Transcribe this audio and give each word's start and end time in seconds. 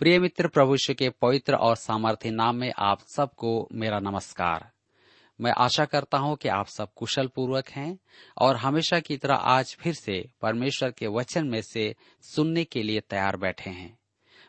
प्रिय 0.00 0.18
मित्र, 0.18 0.48
प्रभु 0.48 0.76
श्री 0.76 0.94
के 0.94 1.08
पवित्र 1.10 1.54
और 1.54 1.76
सामर्थ्य 1.76 2.30
नाम 2.30 2.56
में 2.56 2.72
आप 2.78 3.00
सबको 3.00 3.68
मेरा 3.72 3.98
नमस्कार। 3.98 4.70
मैं 5.40 5.52
आशा 5.52 5.84
करता 5.84 6.18
हूँ 6.18 6.36
कि 6.36 6.48
आप 6.48 6.66
सब 6.66 6.88
कुशल 6.96 7.26
पूर्वक 7.26 7.68
हैं 7.68 7.98
और 8.38 8.56
हमेशा 8.56 9.00
की 9.00 9.16
तरह 9.16 9.34
आज 9.34 9.76
फिर 9.80 9.94
से 9.94 10.28
परमेश्वर 10.40 10.90
के 10.90 11.06
वचन 11.06 11.46
में 11.46 11.62
से 11.62 11.94
सुनने 12.22 12.64
के 12.64 12.82
लिए 12.82 13.00
तैयार 13.00 13.36
बैठे 13.36 13.70
हैं। 13.70 13.98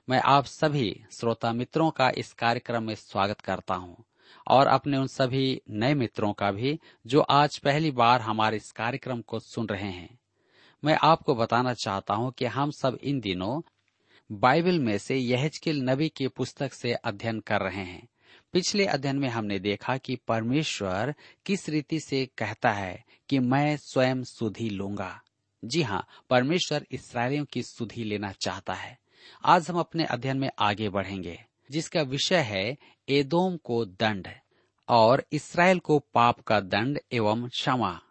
मैं 0.10 0.22
आप 0.26 0.46
सभी 0.46 1.04
श्रोता 1.20 1.54
मित्रों 1.54 1.90
का 1.92 2.10
इस 2.18 2.34
कार्यक्रम 2.34 2.84
में 2.84 2.96
स्वागत 2.96 3.42
करता 3.42 3.76
हूँ 3.76 4.04
और 4.48 4.68
अपने 4.68 4.98
उन 4.98 5.08
सभी 5.08 5.62
नए 5.70 5.94
मित्रों 5.94 6.34
का 6.34 6.52
भी 6.52 6.80
जो 7.08 7.22
आज 7.22 7.58
पहली 7.58 7.92
बार 7.92 8.22
हमारे 8.22 8.58
इस 8.58 8.72
कार्यक्रम 8.72 9.22
को 9.22 9.40
सुन 9.40 9.68
रहे 9.68 9.92
हैं। 9.92 10.20
मैं 10.84 10.98
आपको 11.04 11.36
बताना 11.36 11.74
चाहता 11.74 12.14
हूँ 12.14 12.32
कि 12.32 12.46
हम 12.46 12.72
सब 12.72 12.98
इन 13.04 13.20
दिनों 13.20 13.62
बाइबल 14.32 14.80
में 14.80 14.98
से 14.98 15.16
यहजकेल 15.16 15.82
नबी 15.82 16.10
की 16.10 16.28
पुस्तक 16.28 16.74
से 16.74 16.94
अध्ययन 16.94 17.40
कर 17.40 17.62
रहे 17.62 17.84
हैं। 17.84 18.08
पिछले 18.54 18.86
अध्ययन 18.86 19.16
में 19.16 19.30
हमने 19.30 19.60
देखा 19.60 19.98
कि 19.98 20.16
परमेश्वर 20.16 21.14
किस 21.46 21.70
रीति 21.70 22.00
से 22.00 22.26
कहता 22.38 22.72
है 22.72 23.04
कि 23.30 23.40
मैं 23.40 23.78
स्वयं 23.78 24.24
सुधी 24.24 24.70
लूँगा। 24.70 25.22
जी 25.66 25.82
हाँ 25.82 26.08
परमेश्वर 26.30 26.86
इसराइलियों 26.92 27.46
की 27.46 27.64
सुधी 27.64 28.04
लेना 28.04 28.32
चाहता 28.32 28.74
है। 28.74 28.98
आज 29.46 29.70
हम 29.70 29.80
अपने 29.80 30.06
अध्ययन 30.06 30.38
में 30.38 30.50
आगे 30.60 30.90
बढ़ेंगे, 30.90 31.40
जिसका 31.72 32.02
विषय 32.02 32.38
है 32.38 32.78
एदोम 33.10 33.58
को 33.58 33.86
दंड 33.86 34.28
और 34.88 35.24
इसराइल 35.32 35.80
को 35.80 36.00
पाप 36.00 36.40
का 36.40 36.60
दंड 36.60 37.00
एवं 37.12 37.48
क्षमा। 37.48 38.02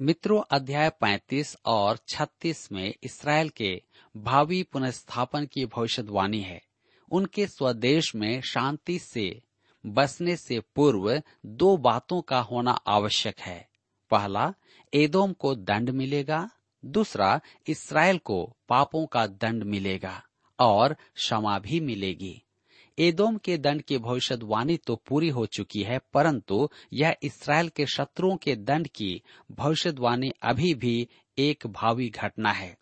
मित्रों, 0.00 0.42
अध्याय 0.50 0.90
35 0.90 1.56
और 1.66 1.96
36 1.96 2.72
में 2.72 2.94
इसराइल 3.02 3.48
के 3.48 3.82
भावी 4.16 4.62
पुनर्स्थापन 4.62 5.46
की 5.46 5.66
भविष्यवाणी 5.66 6.40
है। 6.40 6.62
उनके 7.10 7.46
स्वदेश 7.46 8.14
में 8.14 8.40
शांति 8.40 8.98
से, 8.98 9.42
बसने 9.86 10.36
से 10.36 10.60
पूर्व 10.60 11.22
दो 11.46 11.76
बातों 11.76 12.22
का 12.22 12.40
होना 12.40 12.70
आवश्यक 12.70 13.40
है। 13.40 13.68
पहला, 14.10 14.54
एदोम 14.94 15.32
को 15.32 15.54
दंड 15.54 15.90
मिलेगा। 15.90 16.50
दूसरा, 16.84 17.40
इसराइल 17.68 18.18
को 18.18 18.56
पापों 18.68 19.06
का 19.06 19.26
दंड 19.26 19.62
मिलेगा 19.62 20.22
और 20.58 20.94
क्षमा 21.14 21.58
भी 21.58 21.80
मिलेगी। 21.80 22.42
एदोम 22.98 23.36
के 23.36 23.58
दंड 23.58 23.82
की 23.82 23.98
भविष्यवाणी 23.98 24.76
तो 24.76 24.96
पूरी 24.96 25.28
हो 25.28 25.46
चुकी 25.46 25.82
है, 25.82 26.00
परंतु 26.12 26.68
यह 26.92 27.16
इसराइल 27.22 27.68
के 27.68 27.86
शत्रुओं 27.86 28.36
के 28.36 28.56
दंड 28.56 28.88
की 28.88 29.22
भविष्यवाणी 29.50 30.32
अभी 30.42 30.74
भी 30.74 31.08
एक 31.38 31.66
भावी 31.66 32.08
घटना 32.08 32.52
है। 32.52 32.76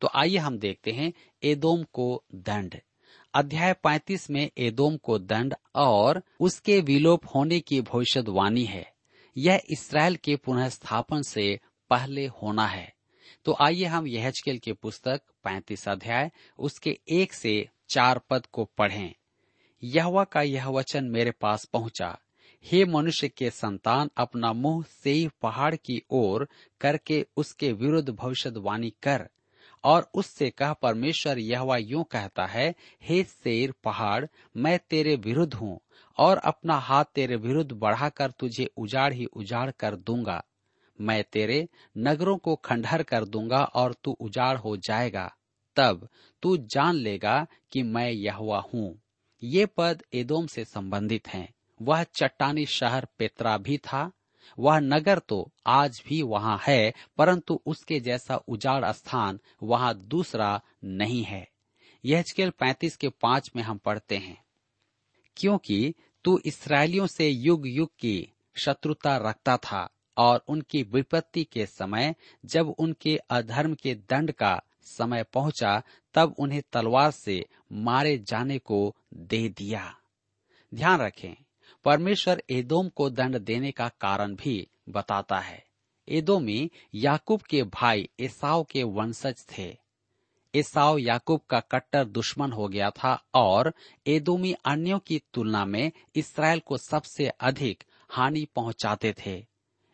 तो 0.00 0.08
आइए 0.14 0.36
हम 0.36 0.58
देखते 0.58 0.90
हैं 0.90 1.12
एदोम 1.42 1.82
को 1.82 2.24
दंड। 2.34 2.74
अध्याय 3.34 3.74
35 3.84 4.30
में 4.30 4.50
एदोम 4.58 4.96
को 4.96 5.18
दंड 5.18 5.54
और 5.74 6.22
उसके 6.40 6.80
विलोप 6.80 7.24
होने 7.34 7.60
की 7.60 7.80
भविष्यवाणी 7.80 8.64
है। 8.64 8.92
यह 9.36 9.60
इसराइल 9.70 10.16
के 10.16 10.36
पुनः 10.36 10.68
स्थापन 10.68 11.22
से 11.22 11.60
पहले 11.90 12.26
होना 12.26 12.66
है। 12.66 12.94
तो 13.44 13.56
आइए 13.60 13.84
हम 13.84 14.06
यहजकेल 14.06 14.58
की 14.58 14.72
पुस्तक 14.72 15.20
35 15.44 15.88
अध्याय 15.88 16.30
उसके 16.58 16.98
एक 17.08 17.32
से 17.32 17.68
चार 17.88 18.20
पद 18.30 18.46
को 18.46 18.64
पढ़ें। 18.64 19.14
यहवा 19.82 20.24
का 20.24 20.42
यह 20.42 20.68
वचन 20.68 21.04
मेरे 21.04 21.30
पास 21.30 21.64
पहुँचा। 21.64 22.18
हे 22.64 22.84
मनुष्य 22.84 23.28
के 23.28 23.50
संतान, 23.50 24.10
अपना 24.16 24.52
मुँह 24.52 24.84
सेई 25.02 25.28
पहाड़ 25.42 25.74
की 25.74 26.02
ओर 26.10 26.48
करके 26.80 27.26
उसके 27.36 27.72
विरुद्ध 27.72 28.10
भविष्यवाणी 28.10 28.90
कर, 28.90 29.28
और 29.84 30.10
उससे 30.14 30.50
कह, 30.50 30.72
परमेश्वर 30.72 31.38
यहवा 31.38 31.76
यूँ 31.76 32.04
कहता 32.04 32.46
है, 32.46 32.74
हे 33.02 33.22
शेर 33.22 33.74
पहाड़, 33.84 34.26
मैं 34.56 34.78
तेरे 34.90 35.16
विरुद्ध 35.16 35.54
हूँ, 35.54 35.80
और 36.18 36.36
अपना 36.36 36.74
हाथ 36.74 37.04
तेरे 37.04 37.36
विरुद्ध 37.36 37.72
बढ़ाकर 37.72 38.30
तुझे 38.30 38.70
उजाड़ 38.76 39.12
ही 39.12 39.24
उजाड़ 39.24 39.70
कर 39.70 39.96
दूँगा। 39.96 40.44
मैं 41.00 41.24
तेरे 41.32 41.68
नगरों 41.98 42.36
को 42.36 42.56
खंडहर 42.56 43.02
कर 43.02 43.24
दूँगा, 43.24 43.64
और 43.64 43.94
तू 44.04 44.16
उजाड़ 44.20 44.56
हो 44.56 44.76
जाएगा। 44.76 45.34
तब 45.76 46.08
तू 46.42 46.56
जान 46.56 46.94
लेगा 46.94 47.46
कि 47.72 47.82
मैं 47.82 48.10
यहवा 48.10 48.60
हूँ। 48.74 49.00
ये 49.42 49.66
पद 49.66 50.02
एदोम 50.14 50.46
से 50.46 50.64
संबंधित 50.64 51.28
हैं। 51.28 51.54
वह 51.82 52.02
चट्टानी 52.02 52.66
शहर 52.66 53.06
पेत्रा 53.18 53.58
भी 53.58 53.78
था। 53.78 54.12
वह 54.58 54.78
नगर 54.78 55.18
तो 55.18 55.52
आज 55.66 56.02
भी 56.06 56.22
वहाँ 56.22 56.60
है, 56.66 56.92
परंतु 57.16 57.60
उसके 57.66 58.00
जैसा 58.00 58.36
उजाड़ 58.36 58.92
स्थान 58.92 59.40
वहाँ 59.62 59.94
दूसरा 59.94 60.60
नहीं 60.84 61.24
है। 61.24 61.48
यह 62.04 62.24
पैंतीस 62.40 62.96
के 62.96 63.08
पाँच 63.08 63.50
में 63.56 63.62
हम 63.62 63.78
पढ़ते 63.78 64.16
हैं। 64.16 64.44
क्योंकि 65.36 65.94
तू 66.24 66.40
इसराइलियों 66.44 67.06
से 67.06 67.28
युग 67.28 67.68
युग 67.68 67.90
की 67.98 68.32
शत्रुता 68.54 69.16
रखता 69.16 69.56
था 69.56 69.90
और 70.16 70.44
उनकी 70.48 70.82
विपत्ति 70.82 71.44
के 71.44 71.66
समय 71.66 72.14
जब 72.44 72.68
उनके 72.68 73.16
अधर्म 73.16 73.74
के 73.74 73.94
दंड 73.94 74.32
का 74.32 74.62
समय 74.88 75.22
पहुँचा, 75.22 75.82
तब 76.14 76.34
उन्हें 76.38 76.62
तलवार 76.72 77.10
से 77.10 77.44
मारे 77.72 78.18
जाने 78.18 78.58
को 78.58 78.96
दे 79.14 79.48
दिया। 79.48 79.96
ध्यान 80.74 81.00
रखें, 81.00 81.34
परमेश्वर 81.84 82.42
एदोम 82.50 82.88
को 82.88 83.10
दंड 83.10 83.38
देने 83.38 83.70
का 83.70 83.88
कारण 83.88 84.34
भी 84.34 84.68
बताता 84.88 85.38
है। 85.38 85.64
एदोमी 86.08 86.70
याकूब 86.94 87.40
के 87.40 87.62
भाई 87.62 88.08
एसाव 88.20 88.64
के 88.64 88.82
वंशज 88.82 89.46
थे। 89.58 89.76
एसाव 90.54 90.98
याकूब 90.98 91.40
का 91.50 91.60
कट्टर 91.60 92.04
दुश्मन 92.04 92.52
हो 92.52 92.68
गया 92.68 92.90
था 92.90 93.24
और 93.34 93.72
एदोमी 94.06 94.52
अन्यों 94.52 94.98
की 94.98 95.22
तुलना 95.34 95.64
में 95.64 95.92
इसराइल 96.14 96.60
को 96.60 96.76
सबसे 96.76 97.28
अधिक 97.28 97.84
हानि 98.10 98.46
पहुंचाते 98.56 99.14
थे। 99.26 99.46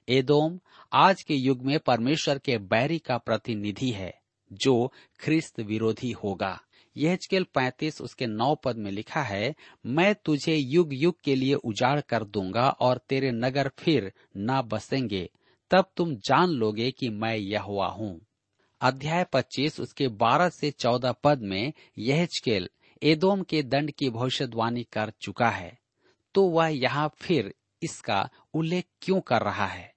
एदोम 0.09 0.61
आज 0.93 1.22
के 1.22 1.34
युग 1.34 1.62
में 1.62 1.78
परमेश्वर 1.78 2.38
के 2.38 2.59
बैरी 2.59 2.99
का 2.99 3.19
प्रतिनिधि 3.19 3.91
है। 3.91 4.24
जो 4.55 4.93
ख्रिस्त 5.21 5.61
विरोधी 5.61 6.11
होगा। 6.11 6.61
यहजकेल 6.97 7.47
पैंतीस 7.55 8.01
उसके 8.01 8.27
नौ 8.27 8.55
पद 8.55 8.77
में 8.77 8.91
लिखा 8.91 9.23
है, 9.23 9.55
मैं 9.87 10.15
तुझे 10.15 10.57
युग 10.57 10.89
युग 10.93 11.21
के 11.25 11.35
लिए 11.35 11.55
उजाड़ 11.55 12.01
कर 12.01 12.25
दूँगा 12.25 12.69
और 12.69 13.01
तेरे 13.09 13.31
नगर 13.31 13.71
फिर 13.79 14.12
न 14.37 14.62
बसेंगे। 14.62 15.31
तब 15.71 15.91
तुम 15.97 16.17
जान 16.17 16.49
लोगे 16.49 16.91
कि 16.91 17.09
मैं 17.09 17.37
यहुआ 17.37 17.87
हूँ। 17.87 18.21
अध्याय 18.81 19.25
25 19.33 19.81
उसके 19.81 20.09
12 20.09 20.49
से 20.49 20.71
14 20.71 21.15
पद 21.25 21.41
में 21.41 21.73
यहजकेल 21.99 22.69
एदोम 23.03 23.43
के 23.43 23.62
दंड 23.62 23.91
की 23.91 24.11
भविष्यवाणी 24.11 24.83
कर 24.83 25.12
चुका 25.21 25.50
है। 25.50 25.79
तो 26.35 26.49
वह 26.49 26.67
यहाँ 26.67 27.12
फिर 27.17 27.55
इसका 27.83 28.31
उल्लेख 28.55 28.85
क्यों 29.03 29.21
कर 29.21 29.43
रहा 29.43 29.67
है? 29.67 29.94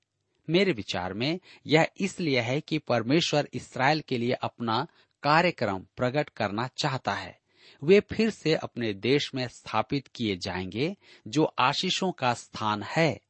मेरे 0.50 0.72
विचार 0.72 1.14
में 1.14 1.40
यह 1.68 1.88
इसलिए 2.00 2.40
है 2.40 2.62
कि 2.62 2.78
परमेश्वर 2.78 3.50
इसराइल 3.54 4.02
के 4.02 4.18
लिए 4.18 4.32
अपना 4.32 4.88
कार्यक्रम 5.24 5.80
प्रकट 5.98 6.30
करना 6.30 6.68
चाहता 6.68 7.14
है। 7.14 7.40
वे 7.84 8.00
फिर 8.00 8.30
से 8.30 8.56
अपने 8.56 8.94
देश 8.94 9.32
में 9.36 9.48
स्थापित 9.48 10.08
किए 10.08 10.38
जाएँगे, 10.38 10.96
जो 11.28 11.44
आशीषों 11.44 12.12
का 12.12 12.34
स्थान 12.34 12.84
है। 12.84 13.22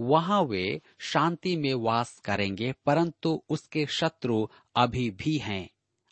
वहाँ 0.00 0.42
वे 0.42 0.80
शांति 0.98 1.56
में 1.56 1.74
वास 1.74 2.18
करेंगे, 2.18 2.74
परंतु 2.86 3.42
उसके 3.48 3.86
शत्रु 3.86 4.48
अभी 4.76 5.10
भी 5.10 5.38
हैं, 5.38 5.70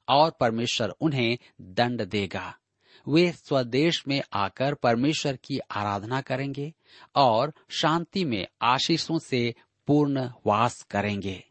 और 0.08 0.31
परमेश्वर 0.31 0.88
उन्हें 0.88 1.38
दंड 1.61 2.05
देगा। 2.05 2.56
वे 3.08 3.32
स्वदेश 3.32 4.05
में 4.08 4.23
आकर 4.32 4.75
परमेश्वर 4.75 5.37
की 5.37 5.58
आराधना 5.58 6.20
करेंगे, 6.20 6.73
और 7.14 7.53
शांति 7.70 8.25
में 8.25 8.46
आशीषों 8.62 9.19
से 9.19 9.55
पूर्ण 9.91 10.31
वास 10.47 10.83
करेंगे। 10.83 11.45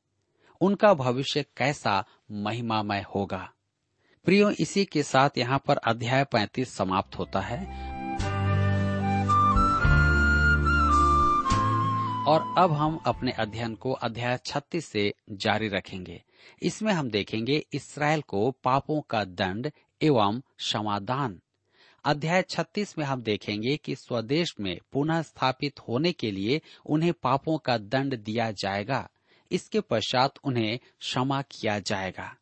उनका 0.62 0.94
भविष्य 0.94 1.46
कैसा 1.58 2.06
महिमामय 2.32 3.06
होगा। 3.16 3.52
प्रियो, 4.26 4.50
इसी 4.50 4.86
के 4.86 5.04
साथ 5.04 5.30
यहाँ 5.38 5.64
पर 5.68 5.78
अध्याय 5.78 6.26
35 6.26 6.76
समाप्त 6.76 7.20
होता 7.20 7.40
है। 7.40 7.60
और 12.26 12.56
अब 12.58 12.72
हम 12.72 12.98
अपने 12.98 13.32
अध्ययन 13.32 13.76
को 13.76 13.92
अध्याय 13.92 14.38
36 14.46 14.86
से 14.86 15.14
जारी 15.32 15.68
रखेंगे। 15.68 16.24
इसमें 16.62 16.94
हम 16.94 17.10
देखेंगे 17.10 17.66
इसराइल 17.74 18.22
को 18.22 18.52
पापों 18.52 19.02
का 19.02 19.24
दंड 19.24 19.72
एवं 20.02 20.42
समाधान। 20.60 21.42
अध्याय 22.06 22.42
36 22.42 22.98
में 22.98 23.06
हम 23.06 23.22
देखेंगे 23.22 23.78
कि 23.78 23.96
स्वदेश 23.96 24.56
में 24.60 24.80
पुनः 24.92 25.22
स्थापित 25.22 25.80
होने 25.80 26.12
के 26.12 26.31
लिए 26.31 26.62
उन्हें 26.86 27.13
पापों 27.13 27.57
का 27.57 27.78
दंड 27.78 28.16
दिया 28.16 28.51
जाएगा। 28.51 29.10
इसके 29.51 29.80
पश्चात 29.80 30.34
उन्हें 30.44 30.80
क्षमा 31.00 31.42
किया 31.42 31.80
जाएगा। 31.80 32.36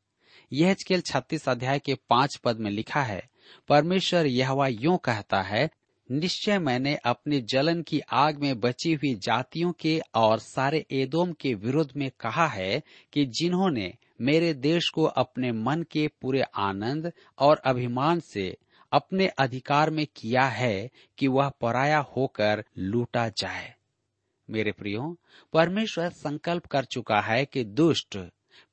यह 0.53 0.75
केवल 0.87 1.01
छत्तीस 1.01 1.49
अध्याय 1.49 1.79
के 1.79 1.93
पाँच 2.09 2.35
पद 2.35 2.59
में 2.59 2.71
लिखा 2.71 3.01
है, 3.01 3.29
परमेश्वर 3.67 4.25
यह 4.25 4.67
यूँ 4.81 4.97
कहता 4.97 5.41
है, 5.41 5.69
निश्चय 6.11 6.59
मैंने 6.59 6.95
अपने 6.95 7.41
जलन 7.41 7.81
की 7.81 7.99
आग 7.99 8.37
में 8.37 8.59
बची 8.59 8.93
हुई 8.93 9.15
जातियों 9.15 9.71
के 9.71 10.01
और 10.15 10.39
सारे 10.39 10.85
एदोम 10.91 11.31
के 11.31 11.53
विरुद्ध 11.53 11.91
में 11.95 12.11
कहा 12.19 12.47
है 12.47 12.83
कि 13.13 13.25
जिन्होंने 13.25 13.93
मेरे 14.21 14.53
देश 14.53 14.89
को 14.89 15.03
अपने 15.03 15.51
मन 15.51 15.83
के 15.91 16.07
पूरे 16.21 16.41
आनंद 16.41 17.11
और 17.39 17.61
अभिमान 17.65 18.19
से 18.19 18.57
अपने 18.91 19.27
अधिकार 19.27 19.89
में 19.89 20.07
किया 20.15 20.45
है 20.45 20.89
कि 21.17 21.27
वह 21.27 21.49
पराया 21.49 21.99
होकर 21.99 22.65
लूटा 22.77 23.29
जाए। 23.29 23.75
मेरे 24.49 24.71
प्रियो, 24.71 25.17
परमेश्वर 25.53 26.09
संकल्प 26.09 26.65
कर 26.65 26.85
चुका 26.85 27.21
है 27.21 27.45
कि 27.45 27.63
दुष्ट 27.63 28.17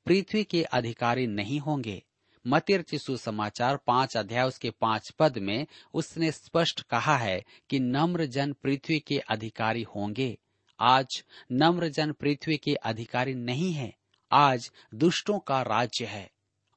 पृथ्वी 0.06 0.44
के 0.44 0.62
अधिकारी 0.62 1.26
नहीं 1.26 1.60
होंगे। 1.60 2.02
मतिर 2.46 2.82
चिशु 2.82 3.16
समाचार 3.16 3.76
पाँच 3.76 4.16
अध्याय 4.16 4.44
उसके 4.44 4.70
पाँच 4.70 5.10
पद 5.10 5.38
में 5.38 5.66
उसने 5.94 6.32
स्पष्ट 6.32 6.80
कहा 6.80 7.16
है 7.16 7.44
कि 7.70 7.80
नम्र 7.80 8.26
जन 8.26 8.52
पृथ्वी 8.52 8.98
के 8.98 9.18
अधिकारी 9.18 9.82
होंगे। 9.82 10.38
आज 10.80 11.24
नम्र 11.52 11.88
जन 11.88 12.12
पृथ्वी 12.12 12.56
के 12.56 12.74
अधिकारी 12.74 13.34
नहीं 13.34 13.72
है। 13.72 13.96
आज 14.32 14.70
दुष्टों 14.94 15.38
का 15.38 15.62
राज्य 15.62 16.04
है 16.04 16.30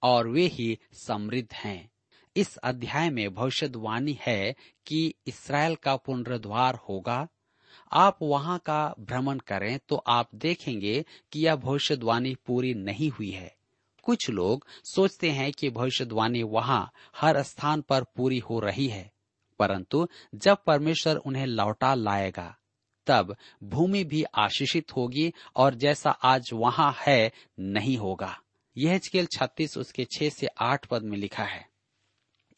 और 0.04 0.28
वे 0.28 0.46
ही 0.46 0.80
समृद्ध 0.94 1.54
हैं। 1.54 1.92
इस 2.38 2.56
अध्याय 2.58 3.10
में 3.10 3.34
भविष्यवाणी 3.34 4.18
है 4.22 4.56
कि 4.88 5.14
इसराइल 5.28 5.76
का 5.76 5.96
पुनरुद्वार 5.96 6.76
होगा। 6.90 7.28
आप 7.92 8.18
वहाँ 8.22 8.58
का 8.60 8.94
भ्रमण 9.00 9.38
करें 9.48 9.78
तो 9.90 9.96
आप 10.08 10.30
देखेंगे 10.36 11.04
कि 11.34 11.40
यह 11.40 11.56
भविष्यवाणी 11.56 12.34
पूरी 12.46 12.74
नहीं 12.74 13.10
हुई 13.10 13.30
है। 13.30 13.56
कुछ 14.06 14.30
लोग 14.30 14.66
सोचते 14.86 15.32
हैं 15.32 15.52
कि 15.52 15.70
भविष्यवाणी 15.70 16.44
वहाँ 16.44 16.90
हर 17.16 17.42
स्थान 17.44 17.82
पर 17.82 18.04
पूरी 18.16 18.38
हो 18.40 18.60
रही 18.60 18.88
है, 18.88 19.12
परंतु 19.60 20.08
जब 20.36 20.64
परमेश्वर 20.68 21.16
उन्हें 21.18 21.46
लौटा 21.46 21.94
लाएगा, 21.96 22.56
तब 23.08 23.36
भूमि 23.64 24.04
भी 24.04 24.24
आशीषित 24.36 24.96
होगी 24.96 25.32
और 25.56 25.76
जैसा 25.76 26.10
आज 26.10 26.50
वहाँ 26.54 26.94
है 27.00 27.32
नहीं 27.60 27.98
होगा। 27.98 28.36
यह 28.76 29.00
छत्तीस 29.08 29.78
उसके 29.78 30.06
छह 30.12 30.30
से 30.30 30.48
आठ 30.62 30.86
पद 30.86 31.04
में 31.04 31.18
लिखा 31.18 31.44
है। 31.44 31.67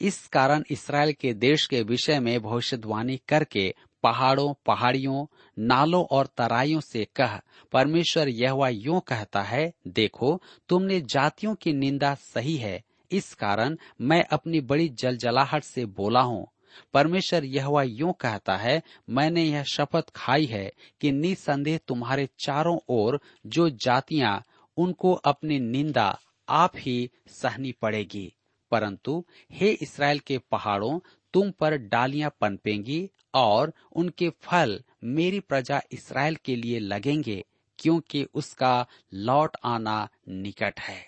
इस 0.02 0.28
कारण 0.28 0.64
इसराइल 0.70 1.14
के 1.14 1.34
देश 1.34 1.66
के 1.66 1.82
विषय 1.82 2.20
में 2.20 2.42
भविष्यवाणी 2.42 3.20
करके 3.28 3.76
पहाड़ों, 4.04 4.54
पहाड़ियों, 4.66 5.26
नालों 5.60 6.06
और 6.06 6.28
तराइयों 6.38 6.80
से 6.80 7.08
कह, 7.16 7.40
परमेश्वर 7.72 8.30
यह 8.30 8.68
यूँ 8.72 9.02
कहता 9.08 9.42
है, 9.42 9.74
देखो, 9.88 10.42
तुमने 10.70 11.02
जातियों 11.02 11.56
की 11.56 11.74
निंदा 11.74 12.14
सही 12.14 12.56
है। 12.56 12.84
इस 13.12 13.34
कारण 13.34 13.78
मैं 14.02 14.24
अपनी 14.24 14.62
बड़ी 14.62 14.90
जलजलाहट 14.90 15.64
से 15.64 15.86
बोला 15.86 16.22
हूँ। 16.22 16.48
परमेश्वर 16.94 17.46
यह 17.46 17.82
यूँ 17.86 18.14
कहता 18.14 18.58
है, 18.58 18.82
मैंने 19.10 19.44
यह 19.44 19.64
शपथ 19.64 20.04
खाई 20.16 20.46
है 20.46 20.74
कि 21.02 21.12
निसंदेह 21.12 21.80
तुम्हारे 21.88 22.30
चारों 22.40 22.80
ओर 22.90 23.22
जो 23.46 23.70
जातियाँ, 23.70 24.44
उनको 24.78 25.14
अपनी 25.14 25.60
निंदा 25.60 26.20
आप 26.50 26.72
ही 26.78 27.10
सहनी 27.28 27.72
पड़ेगी। 27.72 28.34
परंतु 28.72 29.24
हे 29.52 29.72
इसराइल 29.72 30.20
के 30.20 30.38
पहाड़ों, 30.52 31.00
तुम 31.34 31.52
पर 31.52 31.76
डालियाँ 31.78 32.32
पनपेंगी 32.42 33.10
और 33.36 33.74
उनके 33.94 34.30
फल 34.42 34.80
मेरी 35.06 35.40
प्रजा 35.40 35.82
इसराइल 35.92 36.36
के 36.36 36.56
लिए 36.56 36.80
लगेंगे, 36.80 37.44
क्योंकि 37.80 38.24
उसका 38.34 38.86
लौट 39.14 39.58
आना 39.66 40.08
निकट 40.28 40.80
है। 40.80 41.04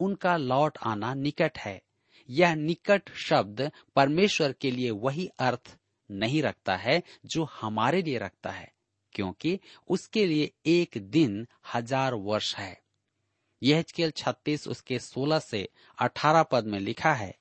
उनका 0.00 0.36
लौट 0.36 0.78
आना 0.82 1.12
निकट 1.14 1.58
है। 1.58 1.80
यह 2.28 2.54
निकट 2.54 3.10
शब्द 3.18 3.70
परमेश्वर 3.96 4.52
के 4.52 4.70
लिए 4.70 4.90
वही 4.92 5.28
अर्थ 5.40 5.76
नहीं 6.10 6.42
रखता 6.42 6.76
है 6.76 7.02
जो 7.26 7.44
हमारे 7.52 8.02
लिए 8.02 8.18
रखता 8.18 8.50
है, 8.50 8.72
क्योंकि 9.12 9.58
उसके 9.88 10.26
लिए 10.26 10.50
एक 10.68 10.98
दिन 11.10 11.46
हज़ार 11.74 12.14
वर्ष 12.14 12.54
है। 12.56 12.85
यह 13.66 13.82
केवल 13.94 14.10
छत्तीस 14.10 14.68
उसके 14.68 14.98
सोलह 14.98 15.38
से 15.38 15.68
अठारह 15.98 16.42
पद 16.42 16.66
में 16.66 16.78
लिखा 16.78 17.12
है, 17.12 17.34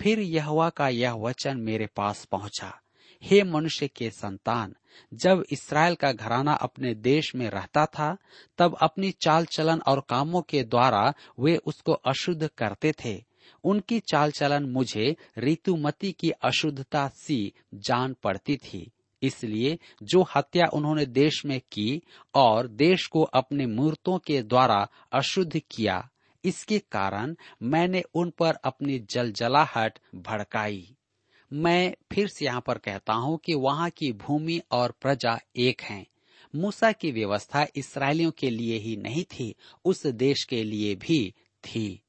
फिर 0.00 0.20
यहवा 0.20 0.68
का 0.70 0.88
यह 0.88 1.12
वचन 1.12 1.56
मेरे 1.56 1.86
पास 1.86 2.24
पहुँचा। 2.24 2.78
हे 3.22 3.42
मनुष्य 3.42 3.88
के 3.88 4.10
संतान, 4.10 4.74
जब 5.14 5.44
इसराइल 5.50 5.94
का 5.94 6.12
घराना 6.12 6.52
अपने 6.52 6.94
देश 6.94 7.34
में 7.34 7.48
रहता 7.50 7.86
था, 7.86 8.16
तब 8.58 8.76
अपनी 8.82 9.10
चाल 9.10 9.44
चलन 9.44 9.80
और 9.86 10.02
कामों 10.08 10.42
के 10.42 10.62
द्वारा 10.62 11.12
वे 11.40 11.56
उसको 11.56 11.92
अशुद्ध 11.92 12.48
करते 12.58 12.92
थे। 13.04 13.24
उनकी 13.64 14.00
चाल 14.00 14.30
चलन 14.30 14.64
मुझे 14.64 15.16
ऋतुमती 15.38 16.12
की 16.12 16.30
अशुद्धता 16.30 17.08
सी 17.08 17.52
जान 17.74 18.16
पड़ती 18.22 18.56
थी। 18.56 18.90
इसलिए 19.22 19.78
जो 20.02 20.22
हत्या 20.36 20.66
उन्होंने 20.74 21.06
देश 21.06 21.44
में 21.46 21.60
की 21.72 22.02
और 22.34 22.68
देश 22.68 23.06
को 23.06 23.22
अपने 23.22 23.66
मूर्तों 23.66 24.18
के 24.18 24.42
द्वारा 24.42 24.86
अशुद्ध 25.12 25.60
किया, 25.70 26.08
इसके 26.44 26.78
कारण 26.92 27.34
मैंने 27.62 28.02
उन 28.14 28.30
पर 28.30 28.54
अपनी 28.64 28.98
जलजलाहट 29.10 29.98
भड़काई 30.14 30.88
मैं 31.50 31.94
फिर 32.12 32.28
से 32.28 32.44
यहाँ 32.44 32.60
पर 32.60 32.78
कहता 32.78 33.12
हूँ 33.12 33.38
कि 33.44 33.54
वहाँ 33.54 33.88
की 33.90 34.12
भूमि 34.12 34.60
और 34.72 34.94
प्रजा 35.00 35.38
एक 35.56 35.80
हैं। 35.80 36.06
मूसा 36.54 36.90
की 36.92 37.10
व्यवस्था 37.12 37.66
इसराइलियों 37.76 38.30
के 38.30 38.50
लिए 38.50 38.78
ही 38.78 38.96
नहीं 38.96 39.24
थी, 39.24 39.54
उस 39.84 40.06
देश 40.06 40.44
के 40.44 40.62
लिए 40.64 40.94
भी 40.94 41.34
थी 41.64 42.02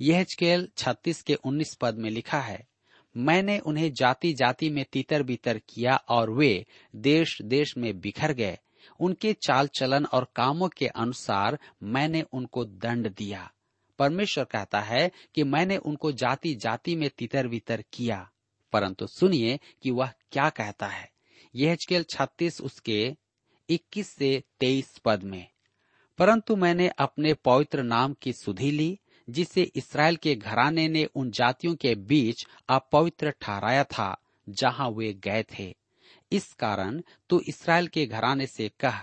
यह 0.00 0.24
छत्तीस 0.24 1.22
के 1.22 1.34
उन्नीस 1.34 1.74
पद 1.74 1.98
में 1.98 2.10
लिखा 2.10 2.40
है 2.40 2.66
मैंने 3.16 3.58
उन्हें 3.58 3.92
जाति 3.92 4.32
जाति 4.32 4.70
में 4.70 4.84
तितर 4.92 5.22
बीतर 5.22 5.58
किया 5.58 5.96
और 6.08 6.30
वे 6.30 6.66
देश 6.96 7.38
देश 7.42 7.76
में 7.78 8.00
बिखर 8.00 8.32
गए। 8.32 8.58
उनके 9.00 9.32
चाल 9.46 9.68
चलन 9.68 10.04
और 10.04 10.26
कामों 10.36 10.68
के 10.68 10.86
अनुसार 10.86 11.58
मैंने 11.82 12.22
उनको 12.32 12.64
दंड 12.64 13.10
दिया। 13.14 13.50
परमेश्वर 13.98 14.44
कहता 14.44 14.80
है 14.80 15.10
कि 15.34 15.44
मैंने 15.44 15.76
उनको 15.76 16.12
जाति 16.12 16.54
जाति 16.54 16.96
में 16.96 17.08
तितर 17.18 17.48
बितर 17.48 17.84
किया। 17.92 18.30
परंतु 18.72 19.06
सुनिए 19.06 19.58
कि 19.82 19.90
वह 19.90 20.12
क्या 20.32 20.48
कहता 20.50 20.86
है। 20.86 21.10
यह 21.54 21.74
चकेल 21.74 22.02
छत्तीस 22.02 22.60
उसके 22.60 23.14
इक्कीस 23.68 24.08
से 24.08 24.42
तेईस 24.60 24.98
पद 24.98 25.22
में, 25.22 25.46
परंतु 26.18 26.56
मैंने 26.56 26.88
अपने 26.88 27.34
पवित्र 27.34 27.82
नाम 27.82 28.14
की 28.14 28.32
सुधि 28.32 28.70
ली 28.70 28.98
जिसे 29.28 29.62
इसराइल 29.76 30.16
के 30.16 30.34
घराने 30.34 30.86
ने 30.88 31.04
उन 31.14 31.30
जातियों 31.30 31.74
के 31.74 31.94
बीच 31.94 32.46
अपवित्र 32.68 33.30
ठहराया 33.40 33.84
था, 33.84 34.16
जहाँ 34.46 34.88
वे 34.90 35.12
गए 35.24 35.44
थे। 35.58 35.74
इस 36.32 36.52
कारण 36.52 37.00
तू 37.30 37.40
इसराइल 37.48 37.86
के 37.86 38.06
घराने 38.06 38.46
से 38.46 38.68
कह, 38.80 38.98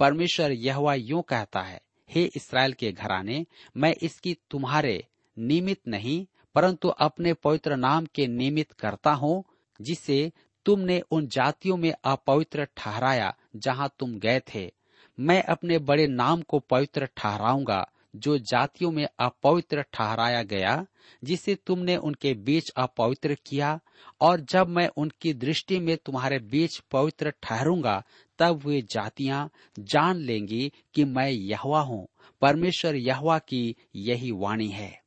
परमेश्वर 0.00 0.52
यह 0.52 0.92
यूँ 0.94 1.22
कहता 1.22 1.60
है, 1.60 1.80
हे 2.10 2.24
इसराइल 2.36 2.72
के 2.72 2.92
घराने, 2.92 3.44
मैं 3.76 3.94
इसकी 4.02 4.36
तुम्हारे 4.50 5.04
निमित 5.36 5.80
नहीं, 5.88 6.26
परंतु 6.54 6.88
अपने 6.88 7.32
पवित्र 7.34 7.76
नाम 7.76 8.06
के 8.06 8.26
निमित्त 8.26 8.72
करता 8.72 9.12
हूँ, 9.12 9.44
जिसे 9.80 10.32
तुमने 10.66 11.00
उन 11.10 11.26
जातियों 11.26 11.76
में 11.76 11.92
अपवित्र 12.04 12.66
ठहराया, 12.76 13.34
जहाँ 13.56 13.90
तुम 13.98 14.18
गए 14.18 14.40
थे। 14.54 14.70
मैं 15.18 15.42
अपने 15.42 15.78
बड़े 15.78 16.06
नाम 16.06 16.42
को 16.42 16.58
पवित्र 16.58 17.08
ठहराऊँगा 17.16 17.86
जो 18.16 18.38
जातियों 18.38 18.90
में 18.90 19.08
अपवित्र 19.18 19.82
ठहराया 19.82 20.42
गया, 20.42 20.86
जिसे 21.24 21.54
तुमने 21.54 21.96
उनके 21.96 22.34
बीच 22.34 22.70
अपवित्र 22.70 23.36
किया, 23.46 23.80
और 24.20 24.40
जब 24.40 24.68
मैं 24.68 24.88
उनकी 24.88 25.34
दृष्टि 25.34 25.78
में 25.78 25.96
तुम्हारे 25.96 26.38
बीच 26.38 26.78
पवित्र 26.78 27.32
ठहरूँगा, 27.42 28.02
तब 28.38 28.66
वे 28.66 28.82
जातियाँ 28.82 29.50
जान 29.78 30.16
लेंगी 30.16 30.72
कि 30.94 31.04
मैं 31.04 31.30
यहवा 31.30 31.80
हूँ। 31.80 32.08
परमेश्वर 32.40 32.94
यहवा 32.94 33.38
की 33.38 33.76
यही 33.94 34.30
वाणी 34.30 34.68
है। 34.68 35.02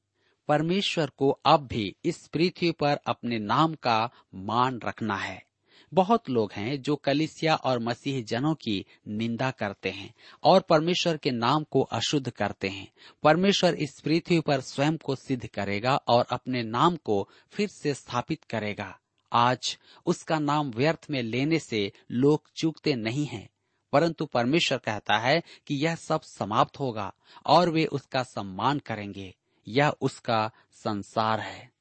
परमेश्वर 0.47 1.11
को 1.17 1.29
अब 1.45 1.67
भी 1.67 1.95
इस 2.05 2.27
पृथ्वी 2.27 2.71
पर 2.71 2.99
अपने 3.07 3.39
नाम 3.39 3.73
का 3.73 4.09
मान 4.35 4.79
रखना 4.85 5.15
है। 5.15 5.50
बहुत 5.93 6.29
लोग 6.29 6.51
हैं 6.51 6.81
जो 6.81 6.95
कलिसिया 6.95 7.55
और 7.55 7.79
मसीह 7.79 8.23
जनों 8.23 8.53
की 8.55 8.85
निंदा 9.07 9.49
करते 9.51 9.89
हैं 9.89 10.13
और 10.43 10.61
परमेश्वर 10.61 11.17
के 11.17 11.31
नाम 11.31 11.63
को 11.63 11.81
अशुद्ध 11.81 12.29
करते 12.29 12.69
हैं। 12.69 12.87
परमेश्वर 13.23 13.73
इस 13.73 13.99
पृथ्वी 13.99 14.39
पर 14.39 14.61
स्वयं 14.61 14.97
को 14.97 15.15
सिद्ध 15.15 15.47
करेगा 15.47 15.95
और 16.07 16.25
अपने 16.31 16.63
नाम 16.63 16.95
को 16.95 17.27
फिर 17.51 17.69
से 17.69 17.93
स्थापित 17.93 18.43
करेगा। 18.43 18.97
आज 19.31 19.77
उसका 20.05 20.39
नाम 20.39 20.69
व्यर्थ 20.69 21.05
में 21.09 21.21
लेने 21.23 21.59
से 21.59 21.91
लोग 22.11 22.49
चूकते 22.55 22.95
नहीं 22.95 23.25
हैं, 23.25 23.47
परंतु 23.93 24.25
परमेश्वर 24.25 24.77
कहता 24.77 25.17
है 25.17 25.41
कि 25.67 25.75
यह 25.75 25.95
सब 25.95 26.21
समाप्त 26.21 26.79
होगा 26.79 27.13
और 27.45 27.69
वे 27.69 27.85
उसका 27.85 28.23
सम्मान 28.23 28.79
करेंगे। 28.79 29.33
यह 29.67 29.89
उसका 30.01 30.51
संसार 30.73 31.39
है। 31.39 31.71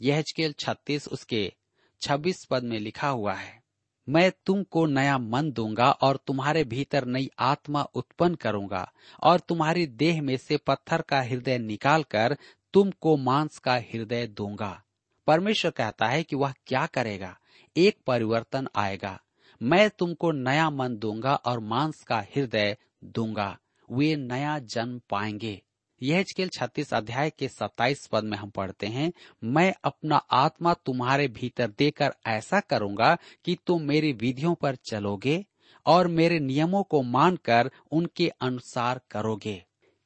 यह 0.00 0.22
छत्तीस 0.58 1.08
उसके 1.08 1.52
छब्बीस 2.02 2.44
पद 2.44 2.64
में 2.64 2.78
लिखा 2.78 3.08
हुआ 3.08 3.34
है, 3.34 3.62
मैं 4.08 4.30
तुमको 4.46 4.84
नया 4.86 5.16
मन 5.18 5.50
दूँगा 5.52 5.90
और 5.90 6.18
तुम्हारे 6.26 6.64
भीतर 6.64 7.04
नई 7.04 7.28
आत्मा 7.38 7.82
उत्पन्न 7.82 8.34
करूँगा 8.34 8.90
और 9.22 9.40
तुम्हारी 9.40 9.86
देह 9.86 10.22
में 10.22 10.36
से 10.36 10.56
पत्थर 10.56 11.02
का 11.02 11.20
हृदय 11.22 11.58
निकालकर 11.58 12.36
तुमको 12.74 13.16
मांस 13.16 13.58
का 13.58 13.74
हृदय 13.74 14.26
दूँगा। 14.26 14.80
परमेश्वर 15.26 15.70
कहता 15.70 16.06
है 16.06 16.22
कि 16.22 16.36
वह 16.36 16.54
क्या 16.66 16.86
करेगा? 16.86 17.36
एक 17.76 17.98
परिवर्तन 18.06 18.68
आएगा। 18.76 19.18
मैं 19.60 19.88
तुमको 19.90 20.30
नया 20.32 20.68
मन 20.70 20.96
दूँगा 20.96 21.34
और 21.34 21.60
मांस 21.60 22.02
का 22.04 22.18
हृदय 22.36 22.76
दूँगा। 23.04 23.56
वे 23.88 24.14
नया 24.16 24.58
जन्म 24.58 25.00
पाएँगे। 25.10 25.60
यह 26.02 26.22
चकेल 26.22 26.48
छत्तीस 26.48 26.94
अध्याय 26.94 27.30
के 27.30 27.48
सत्ताईस 27.48 28.06
पद 28.06 28.24
में 28.24 28.36
हम 28.38 28.50
पढ़ते 28.50 28.86
हैं, 28.86 29.12
मैं 29.44 29.74
अपना 29.84 30.16
आत्मा 30.16 30.74
तुम्हारे 30.74 31.28
भीतर 31.28 31.70
देकर 31.78 32.14
ऐसा 32.26 32.60
करूँगा 32.60 33.16
कि 33.44 33.56
तुम 33.66 33.82
मेरी 33.82 34.12
विधियों 34.12 34.54
पर 34.54 34.76
चलोगे 34.90 35.46
और 35.86 36.08
मेरे 36.08 36.38
नियमों 36.38 36.82
को 36.82 37.02
मानकर 37.02 37.70
उनके 37.92 38.28
अनुसार 38.28 39.00
करोगे। 39.10 39.64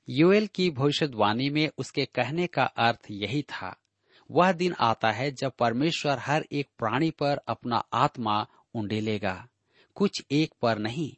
योएल 0.08 0.46
की 0.46 0.70
भविष्यवाणी 0.70 1.50
में 1.50 1.68
उसके 1.78 2.04
कहने 2.04 2.46
का 2.46 2.64
अर्थ 2.64 3.06
यही 3.11 3.42
था। 3.42 3.76
वह 4.30 4.52
दिन 4.52 4.75
आता 4.80 5.11
है 5.11 5.30
जब 5.30 5.52
परमेश्वर 5.58 6.18
हर 6.18 6.44
एक 6.52 6.68
प्राणी 6.78 7.11
पर 7.11 7.40
अपना 7.49 7.76
आत्मा 7.92 8.46
उंडेलेगा 8.75 9.49
कुछ 9.94 10.22
एक 10.30 10.54
पर 10.62 10.78
नहीं। 10.78 11.12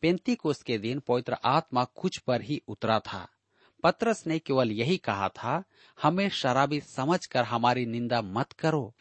पेंती 0.00 0.34
को 0.34 0.48
उसके 0.48 0.78
दिन 0.78 0.98
पवित्र 0.98 1.36
आत्मा 1.44 1.84
कुछ 1.84 2.18
पर 2.18 2.42
ही 2.42 2.60
उतरा 2.68 2.98
था। 2.98 3.28
पत्रस 3.82 4.26
ने 4.26 4.38
केवल 4.38 4.72
यही 4.72 4.96
कहा 4.96 5.28
था, 5.28 5.64
हमें 6.02 6.28
शराबी 6.28 6.80
समझकर 6.80 7.44
हमारी 7.44 7.86
निंदा 7.86 8.22
मत 8.22 8.52
करो। 8.52 8.94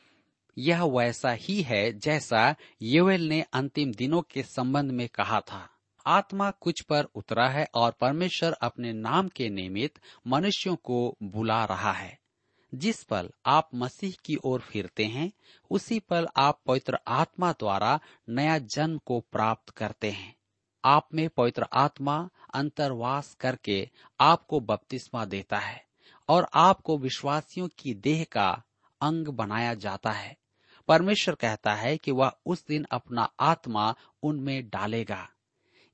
यह 0.57 0.83
वैसा 0.83 1.31
ही 1.31 1.61
है 1.61 1.99
जैसा 1.99 2.55
योवेल 2.81 3.27
ने 3.27 3.41
अंतिम 3.41 3.91
दिनों 3.91 4.21
के 4.21 4.43
संबंध 4.43 4.91
में 4.91 5.09
कहा 5.09 5.39
था। 5.39 5.69
आत्मा 6.05 6.51
कुछ 6.51 6.81
पर 6.81 7.03
उतरा 7.03 7.49
है 7.49 7.67
और 7.73 7.91
परमेश्वर 7.91 8.53
अपने 8.53 8.93
नाम 8.93 9.27
के 9.27 9.49
निमित्त 9.49 10.01
मनुष्यों 10.27 10.75
को 10.75 11.17
बुला 11.23 11.65
रहा 11.65 11.91
है। 11.91 12.19
जिस 12.75 13.03
पल 13.03 13.29
आप 13.45 13.69
मसीह 13.75 14.13
की 14.25 14.37
ओर 14.43 14.59
फिरते 14.59 15.05
हैं, 15.05 15.31
उसी 15.71 15.99
पल 15.99 16.27
आप 16.37 16.61
पवित्र 16.65 16.99
आत्मा 17.07 17.51
द्वारा 17.51 17.99
नया 18.29 18.57
जन्म 18.57 18.97
को 18.97 19.19
प्राप्त 19.19 19.69
करते 19.69 20.11
हैं। 20.11 20.35
आप 20.85 21.09
में 21.13 21.29
पवित्र 21.29 21.65
आत्मा 21.73 22.29
अंतरवास 22.53 23.33
करके 23.33 23.89
आपको 24.19 24.59
बपतिस्मा 24.59 25.25
देता 25.25 25.57
है 25.57 25.85
और 26.29 26.47
आपको 26.53 26.97
विश्वासियों 26.97 27.69
की 27.79 27.93
देह 27.93 28.25
का 28.31 28.63
अंग 29.01 29.27
बनाया 29.27 29.73
जाता 29.73 30.11
है। 30.11 30.37
परमेश्वर 30.87 31.35
कहता 31.35 31.73
है 31.73 31.97
कि 31.97 32.11
वह 32.11 32.31
उस 32.45 32.65
दिन 32.67 32.85
अपना 32.91 33.29
आत्मा 33.39 33.95
उनमें 34.23 34.69
डालेगा। 34.69 35.29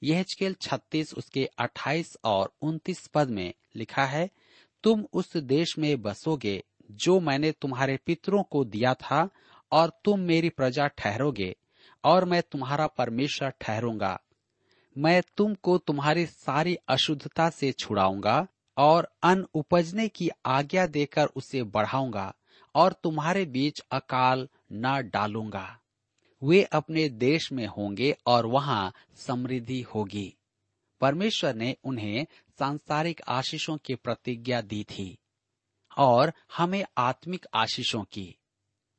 यह 0.03 0.25
छत्तीस 0.61 1.13
उसके 1.13 1.49
अट्ठाईस 1.57 2.17
और 2.23 2.53
उन्तीस 2.61 3.07
पद 3.07 3.29
में 3.29 3.53
लिखा 3.75 4.05
है, 4.05 4.29
तुम 4.83 5.05
उस 5.13 5.37
देश 5.37 5.77
में 5.77 6.01
बसोगे, 6.01 6.63
जो 6.91 7.19
मैंने 7.19 7.51
तुम्हारे 7.51 7.97
पितरों 7.97 8.43
को 8.43 8.63
दिया 8.63 8.93
था, 8.93 9.29
और 9.71 9.91
तुम 10.05 10.19
मेरी 10.19 10.49
प्रजा 10.49 10.87
ठहरोगे, 10.87 11.55
और 12.03 12.25
मैं 12.25 12.41
तुम्हारा 12.41 12.87
परमेश्वर 12.87 13.49
ठहरूँगा। 13.49 14.19
मैं 14.97 15.21
तुमको 15.37 15.77
तुम्हारी 15.77 16.25
सारी 16.25 16.75
अशुद्धता 16.75 17.49
से 17.49 17.71
छुड़ाऊँगा 17.71 18.47
और 18.77 19.13
अन्न 19.23 19.45
उपजने 19.53 20.07
की 20.07 20.29
आज्ञा 20.45 20.87
देकर 20.87 21.25
उसे 21.25 21.63
बढ़ाऊँगा 21.63 22.35
और 22.75 22.93
तुम्हारे 22.93 23.45
बीच 23.45 23.79
अकाल 23.91 24.47
न 24.71 25.09
डालूँगा। 25.13 25.79
वे 26.43 26.63
अपने 26.63 27.09
देश 27.09 27.51
में 27.51 27.67
होंगे 27.67 28.17
और 28.27 28.45
वहाँ 28.45 28.93
समृद्धि 29.15 29.81
होगी। 29.81 30.35
परमेश्वर 31.01 31.55
ने 31.55 31.75
उन्हें 31.83 32.25
सांसारिक 32.59 33.21
आशीषों 33.27 33.77
की 33.77 33.95
प्रतिज्ञा 33.95 34.61
दी 34.61 34.83
थी 34.83 35.17
और 35.97 36.33
हमें 36.57 36.85
आत्मिक 36.97 37.45
आशीषों 37.53 38.03
की। 38.03 38.35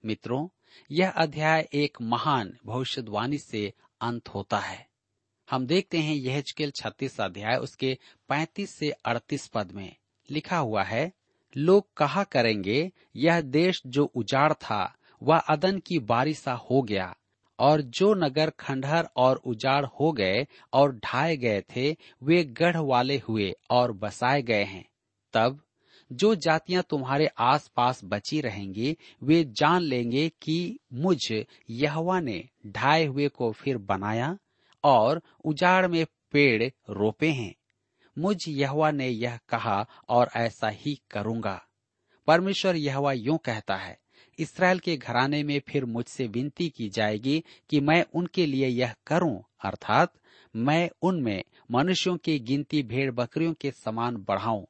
मित्रों, 0.05 0.49
यह 0.91 1.11
अध्याय 1.11 1.69
एक 1.73 1.99
महान 2.03 2.59
भविष्यवाणी 2.67 3.39
से 3.39 3.73
अंत 4.01 4.29
होता 4.29 4.59
है। 4.59 4.94
हम 5.51 5.67
देखते 5.67 5.99
हैं 5.99 6.15
यह 6.15 6.41
छत्तीस 6.41 7.21
अध्याय, 7.21 7.57
उसके 7.57 7.99
पैंतीस 8.29 8.71
से 8.71 8.91
अड़तीस 8.91 9.47
पद 9.47 9.73
में 9.73 9.97
लिखा 10.31 10.59
हुआ 10.59 10.83
है, 10.83 11.13
लोग 11.57 11.95
कहा 11.97 12.25
करेंगे, 12.25 12.93
यह 13.17 13.41
देश 13.41 13.83
जो 13.87 14.05
उजाड़ 14.05 14.53
था, 14.53 14.97
वह 15.23 15.39
अदन 15.39 15.79
की 15.79 15.99
बारिशा 15.99 16.53
हो 16.53 16.83
गया, 16.83 17.17
और 17.59 17.81
जो 17.81 18.15
नगर 18.15 18.51
खंडहर 18.51 19.09
और 19.17 19.37
उजाड़ 19.37 19.87
हो 20.01 20.13
गए 20.13 20.47
और 20.73 20.97
ढाए 20.97 21.37
गए 21.37 21.63
थे, 21.77 21.97
वे 22.23 22.45
गढ़ 22.45 22.77
वाले 22.77 23.23
हुए 23.29 23.53
और 23.71 23.93
बसाए 23.93 24.43
गए 24.43 24.65
हैं। 24.65 24.85
तब 25.33 25.61
जो 26.13 26.35
जातियाँ 26.35 26.83
तुम्हारे 26.91 27.27
आसपास 27.27 28.01
बची 28.05 28.41
रहेंगी, 28.41 28.97
वे 29.23 29.45
जान 29.45 29.83
लेंगे 29.83 30.29
कि 30.29 30.79
मुझ 30.93 31.33
यहवा 31.71 32.21
ने 32.21 32.49
ढाए 32.67 33.05
हुए 33.05 33.29
को 33.29 33.53
फिर 33.53 33.79
बनाया 33.79 34.39
और 34.85 35.23
उजाड़ 35.45 35.87
में 35.87 36.05
पेड़ 36.33 36.63
रोपे 36.91 37.31
हैं। 37.31 37.55
मुझ 38.19 38.37
यहवा 38.49 38.91
ने 38.91 39.09
यह 39.09 39.39
कहा 39.49 39.87
और 40.09 40.31
ऐसा 40.37 40.69
ही 40.69 40.99
करूँगा। 41.11 41.61
परमेश्वर 42.29 42.77
यहवा 42.77 43.13
यूँ 43.13 43.39
कहता 43.39 43.77
है, 43.77 43.99
इसराइल 44.39 44.79
के 44.79 44.97
घराने 44.97 45.43
में 45.43 45.61
फिर 45.69 45.85
मुझसे 45.85 46.27
विनती 46.27 46.69
की 46.69 46.89
जाएगी 46.89 47.43
कि 47.71 47.81
मैं 47.81 48.05
उनके 48.15 48.47
लिए 48.47 48.69
यह 48.69 48.95
करूँ, 49.07 49.43
अर्थात 49.65 50.13
मैं 50.57 50.91
उनमें 51.03 51.43
मनुष्यों 51.71 52.17
की 52.17 52.39
गिनती 52.39 52.83
भेड़ 52.83 53.11
बकरियों 53.11 53.55
के 53.55 53.71
समान 53.71 54.17
बढ़ाऊं। 54.17 54.65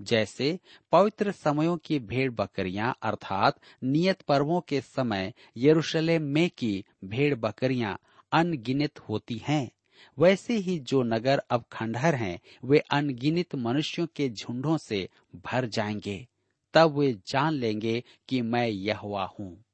जैसे 0.00 0.58
पवित्र 0.92 1.32
समयों 1.32 1.76
की 1.76 1.98
भेड़ 1.98 2.30
बकरियाँ 2.30 2.94
अर्थात 3.02 3.60
नियत 3.84 4.22
पर्वों 4.22 4.60
के 4.60 4.80
समय 4.80 5.32
यरूशलेम 5.56 6.22
में 6.22 6.48
की 6.58 6.84
भेड़ 7.04 7.34
बकरियाँ 7.34 7.98
अनगिनत 8.34 8.98
होती 8.98 9.36
हैं। 9.38 9.70
वैसे 10.18 10.54
ही 10.54 10.78
जो 10.78 11.02
नगर 11.02 11.38
अब 11.38 11.64
खंडहर 11.72 12.14
हैं, 12.14 12.40
वे 12.64 12.78
अनगिनत 12.78 13.54
मनुष्यों 13.54 14.06
के 14.16 14.28
झुंडों 14.28 14.76
से 14.76 15.08
भर 15.36 15.66
जाएँगे। 15.66 16.26
तब 16.74 16.98
वे 16.98 17.12
जान 17.26 17.52
लेंगे 17.52 18.04
कि 18.28 18.42
मैं 18.42 18.68
यहवा 18.68 19.24
हूँ। 19.24 19.64